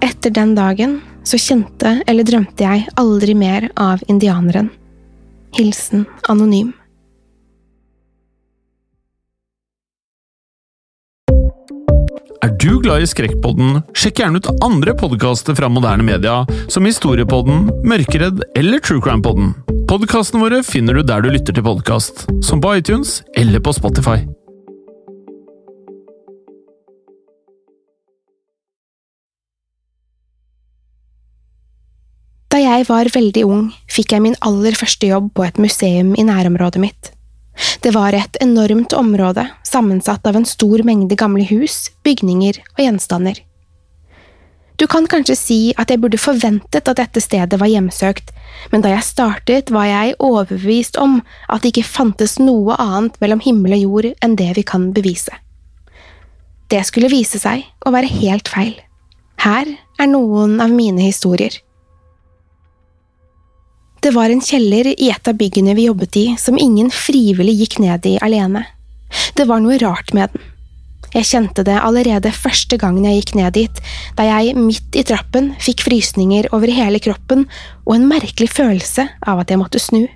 Etter 0.00 0.32
den 0.32 0.54
dagen 0.56 1.02
så 1.24 1.38
kjente 1.40 2.00
eller 2.08 2.26
drømte 2.26 2.66
jeg 2.66 2.86
aldri 3.00 3.36
mer 3.38 3.68
av 3.80 4.02
indianeren. 4.08 4.70
Hilsen 5.56 6.06
anonym. 6.30 6.72
Er 12.40 12.54
du 12.56 12.78
glad 12.80 13.04
i 13.04 13.08
Skrekkpodden, 13.08 13.82
sjekk 13.92 14.22
gjerne 14.22 14.40
ut 14.40 14.48
andre 14.64 14.94
podkaster 14.96 15.56
fra 15.58 15.68
moderne 15.68 16.06
media, 16.06 16.38
som 16.72 16.88
Historiepodden, 16.88 17.68
Mørkeredd 17.84 18.40
eller 18.56 18.80
Truecrime-podden. 18.80 19.52
Podkastene 19.90 20.46
våre 20.46 20.62
finner 20.64 20.96
du 20.96 21.04
der 21.04 21.20
du 21.20 21.32
lytter 21.34 21.56
til 21.56 21.66
podkast, 21.66 22.24
som 22.46 22.62
på 22.64 22.78
iTunes 22.80 23.18
eller 23.36 23.60
på 23.60 23.76
Spotify. 23.76 24.22
Jeg 32.70 32.86
var 32.88 33.10
veldig 33.12 33.42
ung, 33.48 33.68
fikk 33.90 34.14
jeg 34.14 34.24
min 34.24 34.38
aller 34.46 34.76
første 34.78 35.08
jobb 35.10 35.32
på 35.34 35.46
et 35.46 35.58
museum 35.60 36.14
i 36.18 36.26
nærområdet 36.26 36.82
mitt. 36.82 37.12
Det 37.84 37.92
var 37.94 38.14
et 38.16 38.38
enormt 38.40 38.94
område, 38.96 39.44
sammensatt 39.66 40.26
av 40.26 40.38
en 40.38 40.48
stor 40.48 40.82
mengde 40.86 41.18
gamle 41.18 41.44
hus, 41.50 41.90
bygninger 42.06 42.60
og 42.76 42.84
gjenstander. 42.84 43.40
Du 44.80 44.86
kan 44.88 45.04
kanskje 45.04 45.36
si 45.36 45.58
at 45.76 45.90
jeg 45.92 46.00
burde 46.00 46.16
forventet 46.16 46.88
at 46.88 46.96
dette 46.96 47.20
stedet 47.20 47.58
var 47.60 47.68
hjemsøkt, 47.68 48.30
men 48.72 48.80
da 48.80 48.94
jeg 48.94 49.04
startet, 49.04 49.72
var 49.74 49.84
jeg 49.90 50.16
overbevist 50.16 50.96
om 50.96 51.18
at 51.52 51.60
det 51.60 51.74
ikke 51.74 51.90
fantes 51.90 52.38
noe 52.40 52.78
annet 52.80 53.18
mellom 53.20 53.42
himmel 53.44 53.76
og 53.76 53.82
jord 53.84 54.08
enn 54.24 54.38
det 54.40 54.54
vi 54.56 54.64
kan 54.64 54.88
bevise. 54.96 55.36
Det 56.72 56.80
skulle 56.88 57.12
vise 57.12 57.36
seg 57.42 57.66
å 57.84 57.92
være 57.92 58.08
helt 58.22 58.48
feil. 58.48 58.78
Her 59.44 59.68
er 60.00 60.08
noen 60.08 60.60
av 60.64 60.72
mine 60.72 61.02
historier. 61.02 61.52
Det 64.00 64.14
var 64.16 64.32
en 64.32 64.40
kjeller 64.40 64.88
i 64.94 65.10
et 65.12 65.28
av 65.28 65.36
byggene 65.36 65.74
vi 65.76 65.84
jobbet 65.84 66.16
i 66.16 66.24
som 66.40 66.56
ingen 66.58 66.88
frivillig 66.88 67.58
gikk 67.58 67.74
ned 67.84 68.06
i 68.08 68.14
alene. 68.24 68.62
Det 69.36 69.44
var 69.44 69.60
noe 69.60 69.76
rart 69.82 70.14
med 70.16 70.32
den. 70.32 70.46
Jeg 71.10 71.26
kjente 71.26 71.64
det 71.66 71.74
allerede 71.74 72.30
første 72.32 72.78
gangen 72.80 73.04
jeg 73.04 73.18
gikk 73.18 73.34
ned 73.36 73.56
dit, 73.58 73.82
da 74.16 74.24
jeg 74.24 74.54
midt 74.56 74.96
i 74.96 75.04
trappen 75.04 75.50
fikk 75.60 75.84
frysninger 75.84 76.48
over 76.54 76.72
hele 76.72 77.02
kroppen 77.02 77.44
og 77.84 77.92
en 77.96 78.08
merkelig 78.08 78.48
følelse 78.54 79.08
av 79.20 79.42
at 79.42 79.52
jeg 79.52 79.60
måtte 79.60 79.82
snu. 79.82 80.06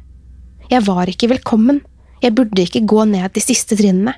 Jeg 0.70 0.86
var 0.86 1.10
ikke 1.10 1.32
velkommen, 1.34 1.82
jeg 2.22 2.32
burde 2.38 2.64
ikke 2.64 2.86
gå 2.88 3.04
ned 3.10 3.34
de 3.34 3.44
siste 3.44 3.76
trinnene. 3.76 4.16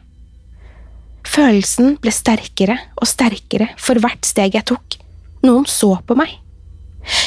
Følelsen 1.27 1.97
ble 1.99 2.15
sterkere 2.15 2.79
og 3.01 3.11
sterkere 3.11 3.73
for 3.83 3.99
hvert 3.99 4.29
steg 4.29 4.55
jeg 4.55 4.69
tok. 4.71 5.01
Noen 5.43 5.67
så 5.67 5.97
på 6.07 6.15
meg. 6.15 6.37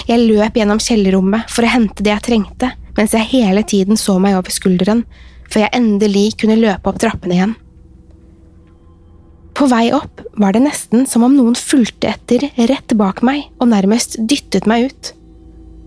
Jeg 0.09 0.25
løp 0.25 0.57
gjennom 0.57 0.81
kjellerrommet 0.83 1.49
for 1.51 1.65
å 1.65 1.71
hente 1.73 2.05
det 2.05 2.13
jeg 2.13 2.25
trengte, 2.27 2.73
mens 2.97 3.15
jeg 3.15 3.29
hele 3.31 3.63
tiden 3.63 3.99
så 3.99 4.17
meg 4.21 4.37
over 4.37 4.53
skulderen, 4.53 5.05
før 5.49 5.65
jeg 5.65 5.75
endelig 5.77 6.27
kunne 6.41 6.59
løpe 6.59 6.91
opp 6.91 6.99
trappene 7.01 7.37
igjen. 7.37 7.55
På 9.59 9.67
vei 9.67 9.89
opp 9.91 10.21
var 10.39 10.55
det 10.55 10.63
nesten 10.63 11.03
som 11.09 11.25
om 11.27 11.33
noen 11.35 11.57
fulgte 11.57 12.13
etter 12.13 12.45
rett 12.69 12.93
bak 12.95 13.23
meg 13.27 13.49
og 13.59 13.71
nærmest 13.73 14.15
dyttet 14.23 14.69
meg 14.69 14.87
ut. 14.87 15.13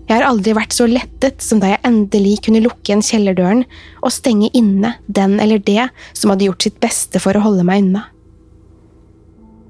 Jeg 0.03 0.19
har 0.19 0.25
aldri 0.27 0.53
vært 0.53 0.75
så 0.75 0.85
lettet 0.85 1.41
som 1.41 1.61
da 1.63 1.71
jeg 1.71 1.81
endelig 1.87 2.35
kunne 2.45 2.61
lukke 2.61 2.91
igjen 2.91 3.01
kjellerdøren 3.01 3.63
og 4.03 4.13
stenge 4.13 4.51
inne 4.53 4.97
den 5.07 5.39
eller 5.41 5.63
det 5.63 5.87
som 6.11 6.33
hadde 6.33 6.49
gjort 6.49 6.67
sitt 6.67 6.77
beste 6.83 7.21
for 7.23 7.33
å 7.39 7.43
holde 7.45 7.65
meg 7.65 7.85
unna. 7.85 8.03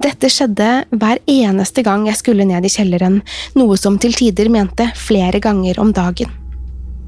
Dette 0.04 0.28
skjedde 0.28 0.70
hver 0.92 1.20
eneste 1.32 1.84
gang 1.86 2.04
jeg 2.10 2.20
skulle 2.20 2.44
ned 2.48 2.66
i 2.68 2.72
kjelleren, 2.72 3.22
noe 3.56 3.78
som 3.80 3.96
til 4.02 4.12
tider 4.18 4.50
mente 4.52 4.90
flere 5.00 5.40
ganger 5.40 5.80
om 5.80 5.94
dagen. 5.96 6.32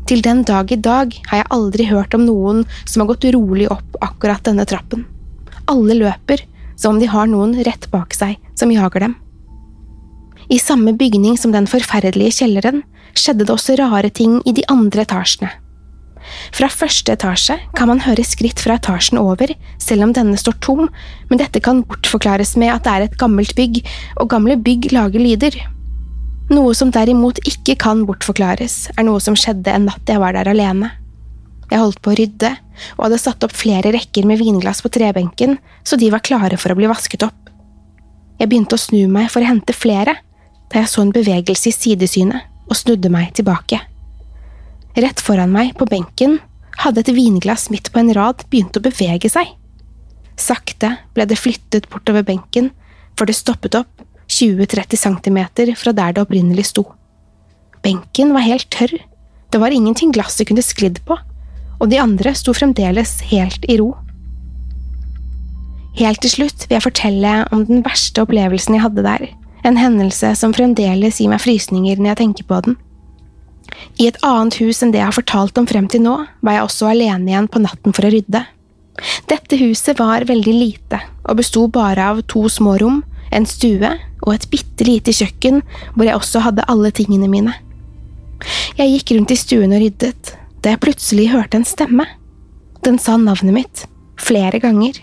Til 0.08 0.22
den 0.24 0.46
dag 0.48 0.72
i 0.72 0.78
dag 0.80 1.12
har 1.28 1.42
jeg 1.42 1.50
aldri 1.52 1.88
hørt 1.90 2.16
om 2.16 2.24
noen 2.24 2.62
som 2.86 3.04
har 3.04 3.10
gått 3.10 3.28
rolig 3.36 3.68
opp 3.74 3.98
akkurat 4.06 4.46
denne 4.48 4.64
trappen. 4.70 5.04
Alle 5.68 5.98
løper, 5.98 6.46
som 6.80 6.96
om 6.96 7.02
de 7.02 7.10
har 7.12 7.28
noen 7.28 7.58
rett 7.68 7.90
bak 7.92 8.16
seg 8.16 8.40
som 8.56 8.72
jager 8.72 9.08
dem. 9.08 9.18
I 10.48 10.62
samme 10.62 10.94
bygning 10.96 11.36
som 11.42 11.52
den 11.52 11.68
forferdelige 11.68 12.40
kjelleren 12.40 12.84
skjedde 13.18 13.44
det 13.44 13.56
også 13.58 13.76
rare 13.82 14.14
ting 14.14 14.40
i 14.46 14.54
de 14.56 14.64
andre 14.72 15.04
etasjene. 15.04 15.52
Fra 16.56 16.70
første 16.72 17.14
etasje 17.16 17.58
kan 17.78 17.90
man 17.92 18.04
høre 18.06 18.26
skritt 18.26 18.62
fra 18.64 18.78
etasjen 18.80 19.20
over, 19.22 19.52
selv 19.82 20.08
om 20.08 20.14
denne 20.16 20.38
står 20.40 20.58
tom, 20.66 20.90
men 21.30 21.42
dette 21.42 21.62
kan 21.64 21.84
bortforklares 21.88 22.56
med 22.62 22.74
at 22.74 22.86
det 22.86 22.94
er 22.94 23.08
et 23.08 23.18
gammelt 23.22 23.56
bygg, 23.58 23.82
og 24.20 24.30
gamle 24.34 24.58
bygg 24.62 24.92
lager 24.96 25.22
lyder. 25.22 25.58
Noe 26.52 26.76
som 26.78 26.92
derimot 26.94 27.40
ikke 27.50 27.78
kan 27.82 28.04
bortforklares, 28.06 28.92
er 28.94 29.08
noe 29.08 29.22
som 29.24 29.38
skjedde 29.38 29.74
en 29.74 29.88
natt 29.90 30.10
jeg 30.10 30.22
var 30.22 30.38
der 30.38 30.52
alene. 30.52 30.92
Jeg 31.72 31.82
holdt 31.82 32.02
på 32.06 32.12
å 32.14 32.18
rydde, 32.20 32.52
og 32.98 33.08
hadde 33.08 33.22
satt 33.22 33.46
opp 33.48 33.56
flere 33.56 33.94
rekker 33.96 34.28
med 34.30 34.38
vinglass 34.42 34.84
på 34.86 34.92
trebenken, 34.94 35.58
så 35.84 35.98
de 35.98 36.12
var 36.14 36.24
klare 36.26 36.60
for 36.62 36.74
å 36.74 36.78
bli 36.78 36.90
vasket 36.92 37.26
opp. 37.26 37.50
Jeg 38.38 38.52
begynte 38.52 38.78
å 38.78 38.82
snu 38.82 39.08
meg 39.10 39.32
for 39.34 39.42
å 39.42 39.50
hente 39.50 39.74
flere, 39.74 40.18
da 40.70 40.82
jeg 40.82 40.92
så 40.92 41.06
en 41.06 41.14
bevegelse 41.16 41.72
i 41.72 41.76
sidesynet 41.76 42.52
og 42.70 42.78
snudde 42.78 43.10
meg 43.14 43.32
tilbake. 43.38 43.80
Rett 44.96 45.20
foran 45.20 45.52
meg, 45.52 45.74
på 45.76 45.88
benken, 45.92 46.38
hadde 46.80 47.04
et 47.04 47.12
vinglass 47.16 47.68
midt 47.72 47.92
på 47.92 48.00
en 48.00 48.14
rad 48.16 48.46
begynt 48.52 48.78
å 48.80 48.84
bevege 48.84 49.32
seg. 49.32 49.50
Sakte 50.40 50.94
ble 51.16 51.26
det 51.28 51.40
flyttet 51.40 51.90
bortover 51.92 52.24
benken, 52.28 52.70
for 53.16 53.28
det 53.28 53.36
stoppet 53.36 53.76
opp 53.80 54.06
20–30 54.32 55.00
centimeter 55.00 55.72
fra 55.80 55.92
der 55.96 56.16
det 56.16 56.24
opprinnelig 56.24 56.70
sto. 56.72 56.86
Benken 57.84 58.32
var 58.36 58.48
helt 58.48 58.70
tørr, 58.74 58.96
det 59.52 59.62
var 59.62 59.76
ingenting 59.76 60.12
glasset 60.16 60.48
kunne 60.50 60.64
sklidd 60.66 61.02
på, 61.08 61.18
og 61.80 61.92
de 61.92 62.00
andre 62.00 62.32
sto 62.36 62.56
fremdeles 62.56 63.20
helt 63.32 63.68
i 63.68 63.78
ro. 63.82 63.92
Helt 65.96 66.20
til 66.24 66.32
slutt 66.32 66.66
vil 66.66 66.76
jeg 66.78 66.88
fortelle 66.88 67.36
om 67.56 67.68
den 67.68 67.84
verste 67.86 68.24
opplevelsen 68.24 68.76
jeg 68.76 68.84
hadde 68.84 69.06
der, 69.06 69.28
en 69.68 69.80
hendelse 69.80 70.34
som 70.40 70.56
fremdeles 70.56 71.22
gir 71.22 71.32
meg 71.32 71.44
frysninger 71.44 72.00
når 72.00 72.14
jeg 72.14 72.22
tenker 72.24 72.48
på 72.50 72.64
den. 72.66 72.80
I 74.00 74.10
et 74.10 74.20
annet 74.26 74.58
hus 74.62 74.82
enn 74.84 74.92
det 74.94 75.02
jeg 75.02 75.10
har 75.10 75.16
fortalt 75.16 75.58
om 75.60 75.68
frem 75.70 75.88
til 75.92 76.04
nå, 76.06 76.16
var 76.42 76.58
jeg 76.58 76.68
også 76.68 76.92
alene 76.92 77.32
igjen 77.32 77.50
på 77.52 77.62
natten 77.64 77.96
for 77.96 78.08
å 78.08 78.12
rydde. 78.14 78.44
Dette 79.28 79.60
huset 79.60 80.00
var 80.00 80.26
veldig 80.28 80.56
lite, 80.56 81.02
og 81.28 81.40
besto 81.40 81.66
bare 81.72 82.12
av 82.14 82.22
to 82.32 82.46
små 82.52 82.78
rom, 82.82 83.02
en 83.36 83.48
stue 83.50 83.90
og 84.26 84.32
et 84.34 84.48
bitte 84.52 84.86
lite 84.88 85.14
kjøkken 85.16 85.62
hvor 85.96 86.08
jeg 86.08 86.16
også 86.16 86.44
hadde 86.46 86.68
alle 86.72 86.92
tingene 86.96 87.30
mine. 87.32 87.56
Jeg 88.80 88.92
gikk 88.92 89.16
rundt 89.16 89.34
i 89.34 89.40
stuen 89.40 89.74
og 89.76 89.82
ryddet, 89.84 90.36
da 90.62 90.74
jeg 90.74 90.84
plutselig 90.84 91.30
hørte 91.32 91.60
en 91.60 91.68
stemme. 91.68 92.06
Den 92.86 93.00
sa 93.02 93.18
navnet 93.18 93.56
mitt, 93.56 93.84
flere 94.22 94.60
ganger. 94.64 94.98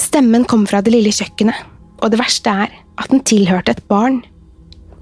Stemmen 0.00 0.46
kom 0.48 0.64
fra 0.68 0.80
det 0.82 0.94
lille 0.94 1.12
kjøkkenet, 1.14 1.56
og 2.02 2.12
det 2.12 2.20
verste 2.20 2.52
er 2.64 2.72
at 3.00 3.12
den 3.12 3.22
tilhørte 3.28 3.76
et 3.76 3.84
barn. 3.90 4.22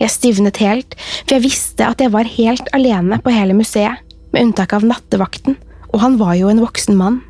Jeg 0.01 0.15
stivnet 0.15 0.61
helt, 0.65 0.95
for 1.27 1.37
jeg 1.37 1.45
visste 1.45 1.85
at 1.85 2.01
jeg 2.01 2.13
var 2.15 2.29
helt 2.29 2.71
alene 2.77 3.21
på 3.21 3.33
hele 3.35 3.57
museet, 3.57 4.01
med 4.33 4.47
unntak 4.47 4.73
av 4.77 4.87
nattevakten, 4.87 5.59
og 5.91 6.01
han 6.01 6.17
var 6.21 6.37
jo 6.39 6.49
en 6.49 6.63
voksen 6.63 6.97
mann. 6.97 7.21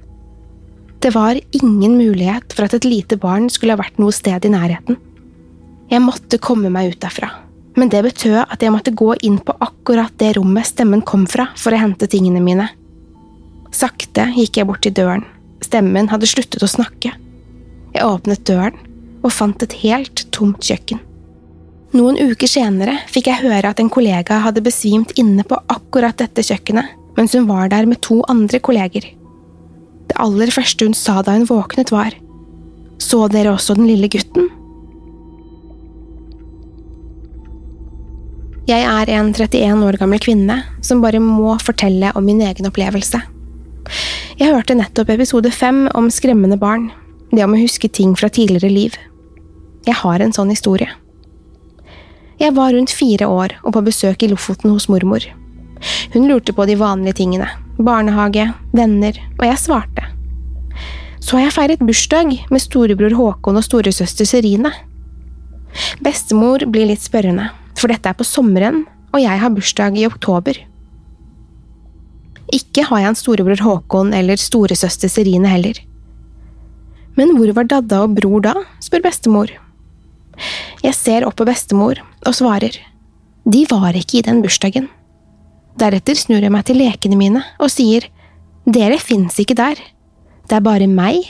Det 1.00 1.14
var 1.14 1.38
ingen 1.56 1.96
mulighet 1.96 2.52
for 2.52 2.68
at 2.68 2.76
et 2.76 2.86
lite 2.86 3.16
barn 3.18 3.48
skulle 3.50 3.74
ha 3.74 3.80
vært 3.80 3.98
noe 3.98 4.12
sted 4.14 4.44
i 4.44 4.52
nærheten. 4.52 4.98
Jeg 5.90 6.04
måtte 6.04 6.38
komme 6.38 6.70
meg 6.70 6.92
ut 6.92 7.00
derfra, 7.02 7.32
men 7.74 7.90
det 7.90 8.04
betød 8.06 8.44
at 8.44 8.62
jeg 8.62 8.74
måtte 8.74 8.94
gå 8.94 9.14
inn 9.26 9.40
på 9.42 9.56
akkurat 9.64 10.14
det 10.20 10.36
rommet 10.36 10.68
stemmen 10.68 11.02
kom 11.02 11.24
fra 11.26 11.48
for 11.58 11.74
å 11.74 11.80
hente 11.80 12.06
tingene 12.10 12.44
mine. 12.44 12.68
Sakte 13.74 14.28
gikk 14.36 14.60
jeg 14.60 14.68
bort 14.68 14.84
til 14.86 14.94
døren, 14.94 15.24
stemmen 15.64 16.12
hadde 16.12 16.28
sluttet 16.30 16.62
å 16.62 16.70
snakke. 16.70 17.16
Jeg 17.96 18.06
åpnet 18.06 18.46
døren 18.46 18.78
og 19.24 19.32
fant 19.34 19.62
et 19.64 19.80
helt 19.82 20.28
tomt 20.34 20.62
kjøkken. 20.62 21.00
Noen 21.90 22.20
uker 22.22 22.46
senere 22.46 23.00
fikk 23.10 23.26
jeg 23.26 23.42
høre 23.42 23.72
at 23.72 23.80
en 23.82 23.90
kollega 23.90 24.36
hadde 24.44 24.62
besvimt 24.62 25.10
inne 25.18 25.42
på 25.42 25.56
akkurat 25.72 26.14
dette 26.20 26.44
kjøkkenet, 26.46 26.86
mens 27.16 27.34
hun 27.34 27.48
var 27.48 27.72
der 27.72 27.88
med 27.90 27.98
to 28.06 28.20
andre 28.30 28.60
kolleger. 28.62 29.08
Det 30.06 30.18
aller 30.22 30.52
første 30.54 30.86
hun 30.86 30.94
sa 30.94 31.18
da 31.26 31.34
hun 31.34 31.48
våknet, 31.50 31.90
var 31.90 32.14
Så 33.00 33.26
dere 33.32 33.56
også 33.56 33.74
den 33.74 33.88
lille 33.88 34.10
gutten? 34.12 34.50
Jeg 38.68 38.86
er 38.86 39.10
en 39.10 39.32
31 39.34 39.82
år 39.82 39.98
gammel 39.98 40.22
kvinne 40.22 40.60
som 40.84 41.02
bare 41.02 41.18
må 41.18 41.56
fortelle 41.58 42.12
om 42.14 42.22
min 42.22 42.42
egen 42.44 42.70
opplevelse. 42.70 43.18
Jeg 44.38 44.54
hørte 44.54 44.76
nettopp 44.78 45.10
episode 45.10 45.50
fem 45.50 45.88
om 45.98 46.06
skremmende 46.12 46.60
barn, 46.60 46.90
det 47.32 47.42
om 47.42 47.56
å 47.56 47.62
huske 47.64 47.90
ting 47.90 48.14
fra 48.14 48.30
tidligere 48.30 48.70
liv. 48.70 48.98
Jeg 49.88 49.98
har 50.04 50.22
en 50.22 50.36
sånn 50.36 50.52
historie. 50.54 50.99
Jeg 52.40 52.54
var 52.56 52.72
rundt 52.72 52.92
fire 52.96 53.26
år 53.28 53.52
og 53.60 53.74
på 53.76 53.82
besøk 53.84 54.22
i 54.24 54.30
Lofoten 54.30 54.72
hos 54.72 54.86
mormor. 54.88 55.26
Hun 56.14 56.24
lurte 56.28 56.54
på 56.56 56.64
de 56.68 56.76
vanlige 56.80 57.18
tingene, 57.18 57.48
barnehage, 57.76 58.46
venner, 58.72 59.18
og 59.36 59.44
jeg 59.44 59.60
svarte. 59.60 60.06
Så 61.20 61.36
har 61.36 61.44
jeg 61.44 61.56
feiret 61.58 61.84
bursdag 61.84 62.32
med 62.48 62.64
storebror 62.64 63.12
Håkon 63.18 63.60
og 63.60 63.66
storesøster 63.66 64.28
Serine. 64.28 64.72
Bestemor 66.00 66.64
blir 66.72 66.88
litt 66.88 67.04
spørrende, 67.04 67.50
for 67.76 67.92
dette 67.92 68.08
er 68.08 68.16
på 68.16 68.24
sommeren, 68.24 68.86
og 69.12 69.20
jeg 69.20 69.44
har 69.44 69.52
bursdag 69.52 70.00
i 70.00 70.08
oktober. 70.08 70.56
Ikke 72.56 72.88
har 72.88 73.04
jeg 73.04 73.12
en 73.12 73.20
storebror 73.20 73.60
Håkon 73.68 74.14
eller 74.16 74.40
storesøster 74.40 75.12
Serine 75.12 75.52
heller. 75.52 75.76
Men 77.20 77.36
hvor 77.36 77.52
var 77.52 77.68
Dadda 77.68 78.06
og 78.06 78.16
bror 78.16 78.48
da, 78.48 78.56
spør 78.80 79.04
bestemor. 79.10 79.52
Jeg 80.84 80.96
ser 80.96 81.26
opp 81.26 81.36
på 81.40 81.46
bestemor 81.48 82.00
og 82.26 82.36
svarer. 82.36 82.76
De 83.44 83.64
var 83.70 83.96
ikke 83.96 84.20
i 84.20 84.24
den 84.26 84.42
bursdagen. 84.44 84.88
Deretter 85.80 86.18
snur 86.18 86.42
jeg 86.42 86.52
meg 86.52 86.66
til 86.68 86.80
lekene 86.80 87.18
mine 87.18 87.42
og 87.58 87.72
sier 87.72 88.08
dere 88.68 88.98
fins 89.00 89.38
ikke 89.40 89.56
der. 89.58 89.78
Det 90.48 90.58
er 90.58 90.64
bare 90.64 90.88
meg, 90.90 91.22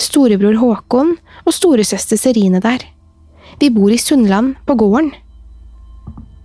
storebror 0.00 0.58
Håkon 0.58 1.14
og 1.44 1.54
storesøster 1.54 2.18
Serine 2.18 2.60
der. 2.62 2.82
Vi 3.60 3.70
bor 3.70 3.92
i 3.92 4.00
Sundland, 4.00 4.56
på 4.66 4.74
gården. 4.80 5.12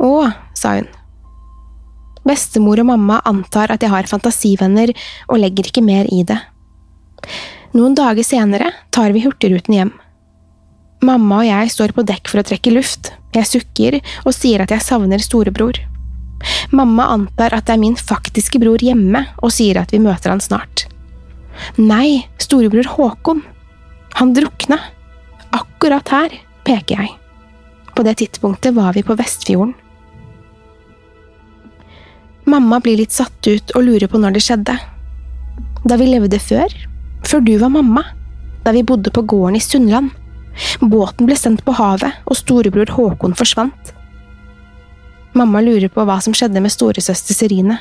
Å, 0.04 0.30
sa 0.54 0.76
hun. 0.78 0.90
Bestemor 2.28 2.82
og 2.84 2.90
mamma 2.90 3.22
antar 3.26 3.72
at 3.74 3.84
jeg 3.84 3.94
har 3.94 4.10
fantasivenner 4.10 4.92
og 5.30 5.40
legger 5.40 5.70
ikke 5.70 5.86
mer 5.86 6.10
i 6.14 6.22
det. 6.28 6.38
Noen 7.78 7.96
dager 7.98 8.26
senere 8.26 8.74
tar 8.94 9.16
vi 9.16 9.24
Hurtigruten 9.24 9.78
hjem. 9.78 9.94
Mamma 11.06 11.44
og 11.44 11.46
jeg 11.46 11.72
står 11.74 11.94
på 11.94 12.06
dekk 12.10 12.32
for 12.32 12.42
å 12.42 12.48
trekke 12.48 12.74
luft, 12.74 13.12
jeg 13.36 13.46
sukker 13.46 14.00
og 14.24 14.34
sier 14.34 14.64
at 14.64 14.74
jeg 14.74 14.82
savner 14.82 15.22
storebror. 15.22 15.78
Mamma 16.74 17.08
antar 17.14 17.54
at 17.54 17.68
det 17.68 17.76
er 17.76 17.82
min 17.82 17.98
faktiske 17.98 18.60
bror 18.62 18.82
hjemme, 18.82 19.24
og 19.42 19.54
sier 19.54 19.80
at 19.82 19.94
vi 19.94 20.02
møter 20.02 20.34
han 20.34 20.42
snart. 20.42 20.88
Nei, 21.78 22.26
storebror 22.42 22.90
Håkon. 22.96 23.42
Han 24.18 24.34
drukna. 24.34 24.78
Akkurat 25.54 26.10
her, 26.14 26.34
peker 26.66 27.02
jeg. 27.02 27.16
På 27.98 28.06
det 28.06 28.18
tidspunktet 28.22 28.76
var 28.78 28.94
vi 28.94 29.06
på 29.06 29.18
Vestfjorden. 29.18 29.74
Mamma 32.48 32.80
blir 32.80 33.02
litt 33.02 33.12
satt 33.12 33.48
ut 33.50 33.74
og 33.76 33.84
lurer 33.84 34.08
på 34.08 34.22
når 34.22 34.38
det 34.38 34.46
skjedde. 34.46 34.78
Da 35.88 35.98
vi 36.00 36.08
levde 36.08 36.40
før? 36.40 36.72
Før 37.28 37.44
du 37.44 37.58
var 37.60 37.74
mamma? 37.74 38.06
Da 38.64 38.72
vi 38.76 38.86
bodde 38.88 39.12
på 39.14 39.26
gården 39.28 39.58
i 39.60 39.64
Sundland? 39.64 40.14
Båten 40.82 41.28
ble 41.28 41.38
sendt 41.38 41.64
på 41.66 41.76
havet, 41.78 42.18
og 42.26 42.38
storebror 42.38 42.90
Håkon 42.96 43.36
forsvant. 43.38 43.94
Mamma 45.38 45.62
lurer 45.62 45.92
på 45.94 46.06
hva 46.08 46.18
som 46.24 46.34
skjedde 46.34 46.62
med 46.64 46.74
storesøster 46.74 47.38
Serine. 47.38 47.78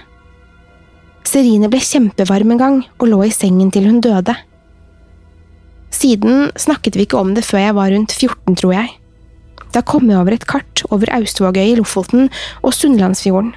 Serine 1.26 1.70
ble 1.72 1.80
kjempevarm 1.82 2.52
en 2.54 2.60
gang 2.60 2.76
og 2.98 3.08
lå 3.10 3.22
i 3.26 3.34
sengen 3.34 3.72
til 3.74 3.88
hun 3.88 4.02
døde. 4.04 4.34
Siden 5.94 6.50
snakket 6.60 6.98
vi 6.98 7.06
ikke 7.06 7.20
om 7.20 7.32
det 7.36 7.46
før 7.46 7.62
jeg 7.64 7.76
var 7.78 7.92
rundt 7.94 8.12
14, 8.12 8.56
tror 8.60 8.74
jeg. 8.76 8.90
Da 9.72 9.82
kom 9.84 10.10
jeg 10.10 10.18
over 10.18 10.36
et 10.36 10.46
kart 10.48 10.82
over 10.92 11.10
Austvågøy 11.16 11.72
i 11.72 11.78
Lofoten 11.78 12.28
og 12.62 12.74
Sunnlandsfjorden. 12.76 13.54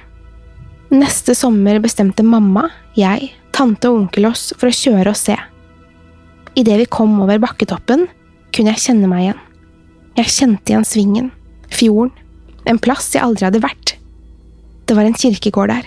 Neste 0.90 1.36
sommer 1.38 1.78
bestemte 1.82 2.24
mamma, 2.26 2.66
jeg, 2.98 3.30
tante 3.54 3.90
og 3.90 4.00
onkel 4.00 4.26
oss 4.30 4.50
for 4.58 4.70
å 4.70 4.74
kjøre 4.74 5.12
og 5.12 5.18
se. 5.18 5.36
Idet 6.58 6.80
vi 6.80 6.88
kom 6.90 7.14
over 7.22 7.38
bakketoppen, 7.42 8.08
kunne 8.54 8.74
jeg 8.74 8.84
kjenne 8.86 9.08
meg 9.10 9.24
igjen. 9.24 9.40
Jeg 10.18 10.34
kjente 10.34 10.72
igjen 10.72 10.86
svingen, 10.86 11.30
fjorden, 11.72 12.12
en 12.68 12.80
plass 12.82 13.08
jeg 13.14 13.24
aldri 13.24 13.46
hadde 13.46 13.62
vært. 13.62 13.94
Det 14.86 14.96
var 14.98 15.06
en 15.06 15.16
kirkegård 15.16 15.72
der. 15.72 15.86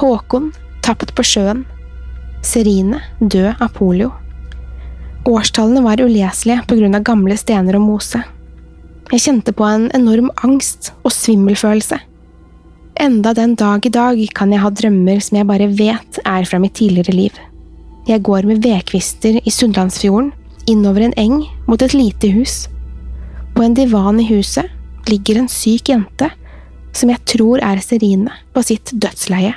Håkon, 0.00 0.52
tapt 0.84 1.14
på 1.16 1.24
sjøen. 1.26 1.64
Serine, 2.44 3.00
død 3.20 3.60
av 3.62 3.72
polio. 3.76 4.10
Årstallene 5.28 5.84
var 5.84 6.02
uleselige 6.04 6.64
på 6.68 6.76
grunn 6.80 6.96
av 6.96 7.04
gamle 7.06 7.36
stener 7.40 7.78
og 7.78 7.86
mose. 7.86 8.20
Jeg 9.12 9.22
kjente 9.24 9.54
på 9.56 9.64
en 9.68 9.86
enorm 9.96 10.30
angst 10.44 10.92
og 11.04 11.12
svimmelfølelse. 11.12 12.00
Enda 13.00 13.32
den 13.34 13.54
dag 13.58 13.86
i 13.86 13.92
dag 13.92 14.20
kan 14.36 14.52
jeg 14.52 14.62
ha 14.62 14.70
drømmer 14.70 15.20
som 15.24 15.38
jeg 15.38 15.48
bare 15.48 15.68
vet 15.72 16.20
er 16.24 16.46
fra 16.48 16.60
mitt 16.62 16.76
tidligere 16.78 17.16
liv. 17.16 17.40
Jeg 18.08 18.22
går 18.24 18.46
med 18.48 18.60
vedkvister 18.64 19.40
i 19.40 19.52
Sunnlandsfjorden, 19.52 20.32
innover 20.70 21.08
en 21.08 21.16
eng 21.20 21.42
mot 21.66 21.82
et 21.82 21.94
lite 21.96 22.30
hus. 22.34 22.68
På 23.54 23.62
en 23.62 23.74
divan 23.76 24.20
i 24.20 24.28
huset 24.28 24.70
ligger 25.10 25.40
en 25.40 25.50
syk 25.50 25.90
jente 25.92 26.30
som 26.94 27.10
jeg 27.10 27.24
tror 27.26 27.62
er 27.64 27.80
Serine, 27.82 28.30
på 28.54 28.62
sitt 28.62 28.92
dødsleie. 28.94 29.56